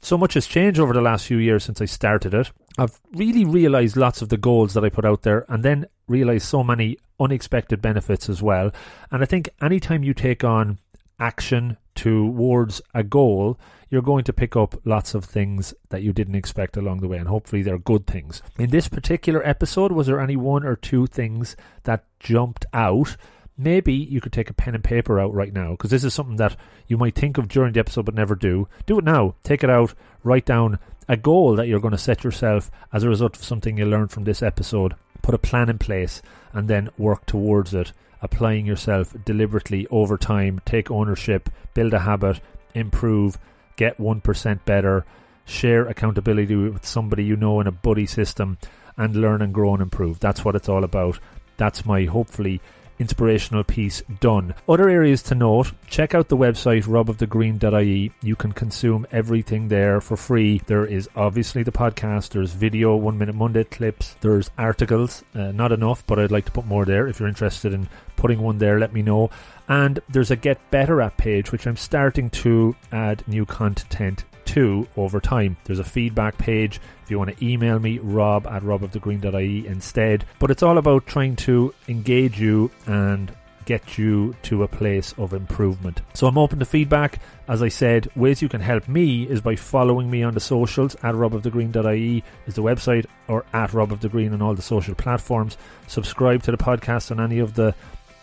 So 0.00 0.16
much 0.16 0.34
has 0.34 0.46
changed 0.46 0.78
over 0.78 0.92
the 0.92 1.00
last 1.00 1.26
few 1.26 1.38
years 1.38 1.64
since 1.64 1.80
I 1.80 1.86
started 1.86 2.32
it. 2.34 2.52
I've 2.78 3.00
really 3.12 3.44
realized 3.44 3.96
lots 3.96 4.22
of 4.22 4.28
the 4.28 4.36
goals 4.36 4.74
that 4.74 4.84
I 4.84 4.88
put 4.88 5.04
out 5.04 5.22
there 5.22 5.44
and 5.48 5.64
then 5.64 5.86
realized 6.06 6.46
so 6.46 6.62
many 6.62 6.96
unexpected 7.18 7.82
benefits 7.82 8.28
as 8.28 8.42
well. 8.42 8.70
And 9.10 9.22
I 9.22 9.26
think 9.26 9.48
anytime 9.60 10.04
you 10.04 10.14
take 10.14 10.44
on 10.44 10.78
action 11.18 11.76
towards 11.94 12.80
a 12.94 13.02
goal, 13.02 13.58
you're 13.90 14.02
going 14.02 14.22
to 14.24 14.32
pick 14.32 14.54
up 14.54 14.80
lots 14.84 15.14
of 15.14 15.24
things 15.24 15.74
that 15.88 16.02
you 16.02 16.12
didn't 16.12 16.36
expect 16.36 16.76
along 16.76 17.00
the 17.00 17.08
way, 17.08 17.18
and 17.18 17.26
hopefully 17.26 17.62
they're 17.62 17.78
good 17.78 18.06
things. 18.06 18.42
In 18.58 18.70
this 18.70 18.86
particular 18.86 19.44
episode, 19.46 19.92
was 19.92 20.06
there 20.06 20.20
any 20.20 20.36
one 20.36 20.64
or 20.64 20.76
two 20.76 21.06
things 21.06 21.56
that 21.84 22.04
jumped 22.20 22.66
out? 22.72 23.16
Maybe 23.58 23.92
you 23.92 24.20
could 24.20 24.32
take 24.32 24.48
a 24.48 24.54
pen 24.54 24.74
and 24.76 24.84
paper 24.84 25.18
out 25.18 25.34
right 25.34 25.52
now 25.52 25.72
because 25.72 25.90
this 25.90 26.04
is 26.04 26.14
something 26.14 26.36
that 26.36 26.56
you 26.86 26.96
might 26.96 27.16
think 27.16 27.36
of 27.36 27.48
during 27.48 27.72
the 27.72 27.80
episode 27.80 28.04
but 28.04 28.14
never 28.14 28.36
do. 28.36 28.68
Do 28.86 28.98
it 28.98 29.04
now. 29.04 29.34
Take 29.42 29.64
it 29.64 29.70
out, 29.70 29.92
write 30.22 30.46
down 30.46 30.78
a 31.08 31.16
goal 31.16 31.56
that 31.56 31.66
you're 31.66 31.80
going 31.80 31.92
to 31.92 31.98
set 31.98 32.22
yourself 32.22 32.70
as 32.92 33.02
a 33.02 33.08
result 33.08 33.36
of 33.36 33.44
something 33.44 33.76
you 33.76 33.86
learned 33.86 34.12
from 34.12 34.24
this 34.24 34.42
episode. 34.42 34.94
Put 35.22 35.34
a 35.34 35.38
plan 35.38 35.68
in 35.68 35.78
place 35.78 36.22
and 36.52 36.68
then 36.68 36.90
work 36.96 37.26
towards 37.26 37.74
it, 37.74 37.92
applying 38.22 38.66
yourself 38.66 39.14
deliberately 39.24 39.86
over 39.88 40.16
time. 40.16 40.60
Take 40.64 40.90
ownership, 40.90 41.50
build 41.74 41.92
a 41.94 42.00
habit, 42.00 42.40
improve, 42.74 43.38
get 43.76 43.98
1% 43.98 44.64
better, 44.64 45.04
share 45.44 45.86
accountability 45.86 46.54
with 46.54 46.86
somebody 46.86 47.24
you 47.24 47.36
know 47.36 47.60
in 47.60 47.66
a 47.66 47.72
buddy 47.72 48.06
system, 48.06 48.58
and 48.96 49.16
learn 49.16 49.42
and 49.42 49.54
grow 49.54 49.72
and 49.72 49.82
improve. 49.82 50.20
That's 50.20 50.44
what 50.44 50.56
it's 50.56 50.68
all 50.68 50.84
about. 50.84 51.18
That's 51.56 51.86
my 51.86 52.04
hopefully 52.04 52.60
inspirational 52.98 53.64
piece 53.64 54.02
done. 54.20 54.54
Other 54.68 54.88
areas 54.88 55.22
to 55.24 55.34
note 55.34 55.72
check 55.86 56.14
out 56.14 56.28
the 56.28 56.36
website 56.36 56.84
robofthegreen.ie. 56.84 58.12
You 58.22 58.36
can 58.36 58.52
consume 58.52 59.06
everything 59.10 59.68
there 59.68 60.00
for 60.00 60.16
free. 60.16 60.60
There 60.66 60.84
is 60.84 61.08
obviously 61.16 61.62
the 61.62 61.72
podcast, 61.72 62.30
there's 62.30 62.52
video, 62.52 62.96
one 62.96 63.18
minute 63.18 63.34
Monday 63.34 63.64
clips, 63.64 64.16
there's 64.20 64.50
articles, 64.58 65.24
uh, 65.34 65.52
not 65.52 65.72
enough, 65.72 66.06
but 66.06 66.18
I'd 66.18 66.30
like 66.30 66.44
to 66.46 66.52
put 66.52 66.66
more 66.66 66.84
there. 66.84 67.08
If 67.08 67.20
you're 67.20 67.28
interested 67.28 67.72
in 67.72 67.88
putting 68.16 68.40
one 68.40 68.58
there, 68.58 68.78
let 68.78 68.92
me 68.92 69.02
know. 69.02 69.30
And 69.68 70.00
there's 70.08 70.30
a 70.30 70.36
Get 70.36 70.58
Better 70.70 71.00
app 71.00 71.16
page, 71.16 71.52
which 71.52 71.66
I'm 71.66 71.76
starting 71.76 72.30
to 72.30 72.74
add 72.92 73.26
new 73.28 73.44
content 73.44 74.24
over 74.56 75.20
time. 75.20 75.56
There's 75.64 75.78
a 75.78 75.84
feedback 75.84 76.38
page 76.38 76.80
if 77.08 77.10
you 77.10 77.18
want 77.18 77.34
to 77.34 77.44
email 77.46 77.78
me, 77.78 77.98
rob 78.00 78.46
at 78.46 78.62
robofthegreen.ie 78.62 79.66
instead. 79.66 80.26
But 80.38 80.50
it's 80.50 80.62
all 80.62 80.76
about 80.76 81.06
trying 81.06 81.36
to 81.36 81.74
engage 81.88 82.38
you 82.38 82.70
and 82.86 83.34
get 83.64 83.96
you 83.98 84.34
to 84.42 84.62
a 84.62 84.68
place 84.68 85.14
of 85.18 85.32
improvement. 85.32 86.02
So 86.12 86.26
I'm 86.26 86.38
open 86.38 86.58
to 86.58 86.64
feedback. 86.64 87.20
As 87.48 87.62
I 87.62 87.68
said, 87.68 88.08
ways 88.14 88.42
you 88.42 88.48
can 88.48 88.60
help 88.60 88.88
me 88.88 89.24
is 89.24 89.40
by 89.40 89.56
following 89.56 90.10
me 90.10 90.22
on 90.22 90.34
the 90.34 90.40
socials 90.40 90.96
at 90.96 91.14
robofthegreen.ie 91.14 92.24
is 92.46 92.54
the 92.54 92.62
website 92.62 93.06
or 93.26 93.44
at 93.52 93.70
robofthegreen 93.70 94.32
on 94.32 94.42
all 94.42 94.54
the 94.54 94.62
social 94.62 94.94
platforms. 94.94 95.56
Subscribe 95.86 96.42
to 96.42 96.50
the 96.50 96.58
podcast 96.58 97.10
on 97.10 97.20
any 97.20 97.38
of 97.38 97.54
the 97.54 97.74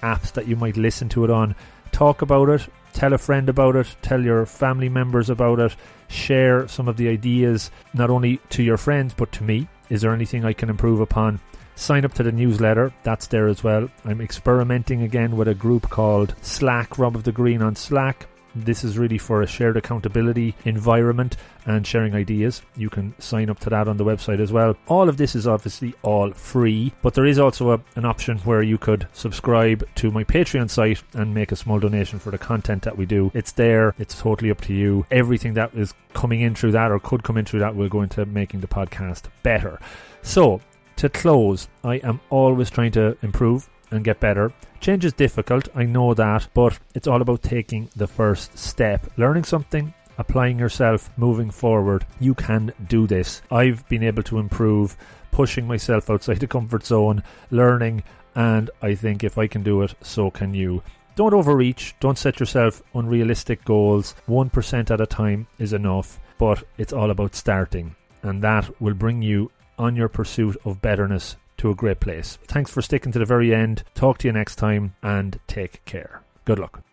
apps 0.04 0.32
that 0.34 0.48
you 0.48 0.56
might 0.56 0.78
listen 0.78 1.10
to 1.10 1.24
it 1.24 1.30
on. 1.30 1.56
Talk 1.92 2.22
about 2.22 2.50
it, 2.50 2.68
tell 2.96 3.14
a 3.14 3.18
friend 3.18 3.50
about 3.50 3.76
it, 3.76 3.96
tell 4.02 4.24
your 4.24 4.46
family 4.46 4.90
members 4.90 5.30
about 5.30 5.60
it, 5.60 5.76
share 6.08 6.68
some 6.68 6.88
of 6.88 6.98
the 6.98 7.10
ideas 7.10 7.70
not 7.94 8.10
only 8.10 8.38
to 8.50 8.64
your 8.64 8.78
friends 8.78 9.14
but 9.14 9.32
to 9.34 9.44
me. 9.44 9.68
Is 9.90 10.02
there 10.02 10.14
anything 10.14 10.46
I 10.46 10.54
can 10.54 10.70
improve 10.70 11.02
upon? 11.02 11.40
Sign 11.76 12.06
up 12.06 12.14
to 12.14 12.24
the 12.24 12.32
newsletter, 12.32 12.94
that's 13.04 13.28
there 13.28 13.48
as 13.48 13.64
well. 13.64 13.90
I'm 14.06 14.22
experimenting 14.22 15.02
again 15.02 15.36
with 15.36 15.50
a 15.50 15.54
group 15.54 15.90
called 15.90 16.34
Slack, 16.42 16.98
Rob 16.98 17.16
of 17.16 17.24
the 17.24 17.34
Green 17.34 17.62
on 17.62 17.76
Slack. 17.76 18.28
This 18.56 18.84
is 18.84 18.98
really 18.98 19.18
for 19.18 19.42
a 19.42 19.48
shared 19.48 19.76
accountability 19.76 20.56
environment 20.64 21.36
and 21.66 21.86
sharing 21.86 22.16
ideas. 22.16 22.62
You 22.78 22.90
can 22.90 23.14
sign 23.20 23.50
up 23.50 23.60
to 23.62 23.70
that 23.70 23.88
on 23.88 23.98
the 23.98 24.06
website 24.06 24.40
as 24.40 24.52
well. 24.52 24.78
All 24.88 25.10
of 25.10 25.18
this 25.18 25.36
is 25.36 25.48
obviously 25.48 25.94
all 26.04 26.32
free, 26.32 26.94
but 27.02 27.14
there 27.14 27.26
is 27.26 27.38
also 27.38 27.72
a, 27.72 27.82
an 27.96 28.06
option 28.06 28.38
where 28.40 28.62
you 28.62 28.78
could 28.78 29.08
subscribe 29.14 29.88
to 29.96 30.12
my 30.12 30.24
Patreon 30.24 30.70
site 30.70 31.04
and 31.14 31.34
make 31.34 31.52
a 31.52 31.56
small 31.56 31.80
donation 31.80 32.20
for 32.20 32.32
the 32.32 32.38
content 32.38 32.84
that 32.84 32.98
we 32.98 33.06
do. 33.06 33.32
It's 33.34 33.52
there, 33.52 33.94
it's 34.00 34.20
totally 34.20 34.52
up 34.52 34.62
to 34.62 34.74
you. 34.74 35.06
Everything 35.12 35.56
that 35.56 35.74
is 35.74 35.94
coming 36.14 36.42
in 36.42 36.56
through 36.56 36.72
that 36.72 36.92
or 36.92 37.00
could 37.00 37.24
come 37.24 37.38
in 37.38 37.46
through 37.46 37.60
that 37.60 37.76
will 37.76 37.90
go 37.90 38.02
into 38.02 38.26
making 38.26 38.62
the 38.62 38.68
podcast 38.68 39.24
better. 39.44 39.80
So, 40.22 40.62
to 40.98 41.10
close, 41.10 41.68
I 41.84 41.96
am 41.96 42.22
always 42.30 42.70
trying 42.70 42.94
to 42.94 43.18
improve 43.22 43.70
and 43.92 44.04
get 44.04 44.20
better. 44.20 44.52
Change 44.80 45.06
is 45.06 45.14
difficult, 45.14 45.68
I 45.76 45.86
know 45.86 46.14
that, 46.14 46.48
but 46.54 46.80
it's 46.94 47.08
all 47.08 47.22
about 47.22 47.42
taking 47.42 47.90
the 47.96 48.08
first 48.08 48.58
step. 48.58 49.08
Learning 49.18 49.44
something, 49.44 49.94
applying 50.18 50.60
yourself, 50.60 51.10
moving 51.18 51.50
forward. 51.50 52.06
You 52.20 52.36
can 52.36 52.74
do 52.88 53.08
this. 53.08 53.42
I've 53.52 53.88
been 53.90 54.04
able 54.04 54.24
to 54.24 54.40
improve, 54.40 54.98
pushing 55.32 55.68
myself 55.68 56.10
outside 56.10 56.40
the 56.40 56.48
comfort 56.48 56.86
zone, 56.86 57.24
learning, 57.52 58.04
and 58.36 58.70
I 58.82 58.96
think 58.96 59.24
if 59.24 59.38
I 59.38 59.48
can 59.48 59.64
do 59.64 59.82
it, 59.82 59.96
so 60.02 60.30
can 60.30 60.54
you. 60.54 60.84
Don't 61.16 61.34
overreach, 61.34 61.96
don't 62.00 62.18
set 62.18 62.40
yourself 62.40 62.84
unrealistic 62.94 63.64
goals. 63.64 64.16
1% 64.28 64.92
at 64.92 65.02
a 65.02 65.06
time 65.06 65.48
is 65.58 65.72
enough, 65.72 66.20
but 66.38 66.64
it's 66.78 66.92
all 66.94 67.10
about 67.10 67.36
starting, 67.36 67.96
and 68.22 68.42
that 68.44 68.70
will 68.82 68.94
bring 68.94 69.22
you 69.22 69.50
on 69.78 69.96
your 69.96 70.10
pursuit 70.10 70.58
of 70.66 70.82
betterness 70.82 71.38
to 71.58 71.70
a 71.70 71.76
great 71.76 72.00
place. 72.00 72.38
Thanks 72.46 72.72
for 72.72 72.82
sticking 72.82 73.12
to 73.12 73.20
the 73.20 73.26
very 73.26 73.54
end. 73.54 73.84
Talk 73.94 74.18
to 74.20 74.28
you 74.28 74.34
next 74.34 74.56
time 74.56 74.96
and 75.02 75.40
take 75.48 75.84
care. 75.86 76.22
Good 76.46 76.60
luck. 76.60 76.84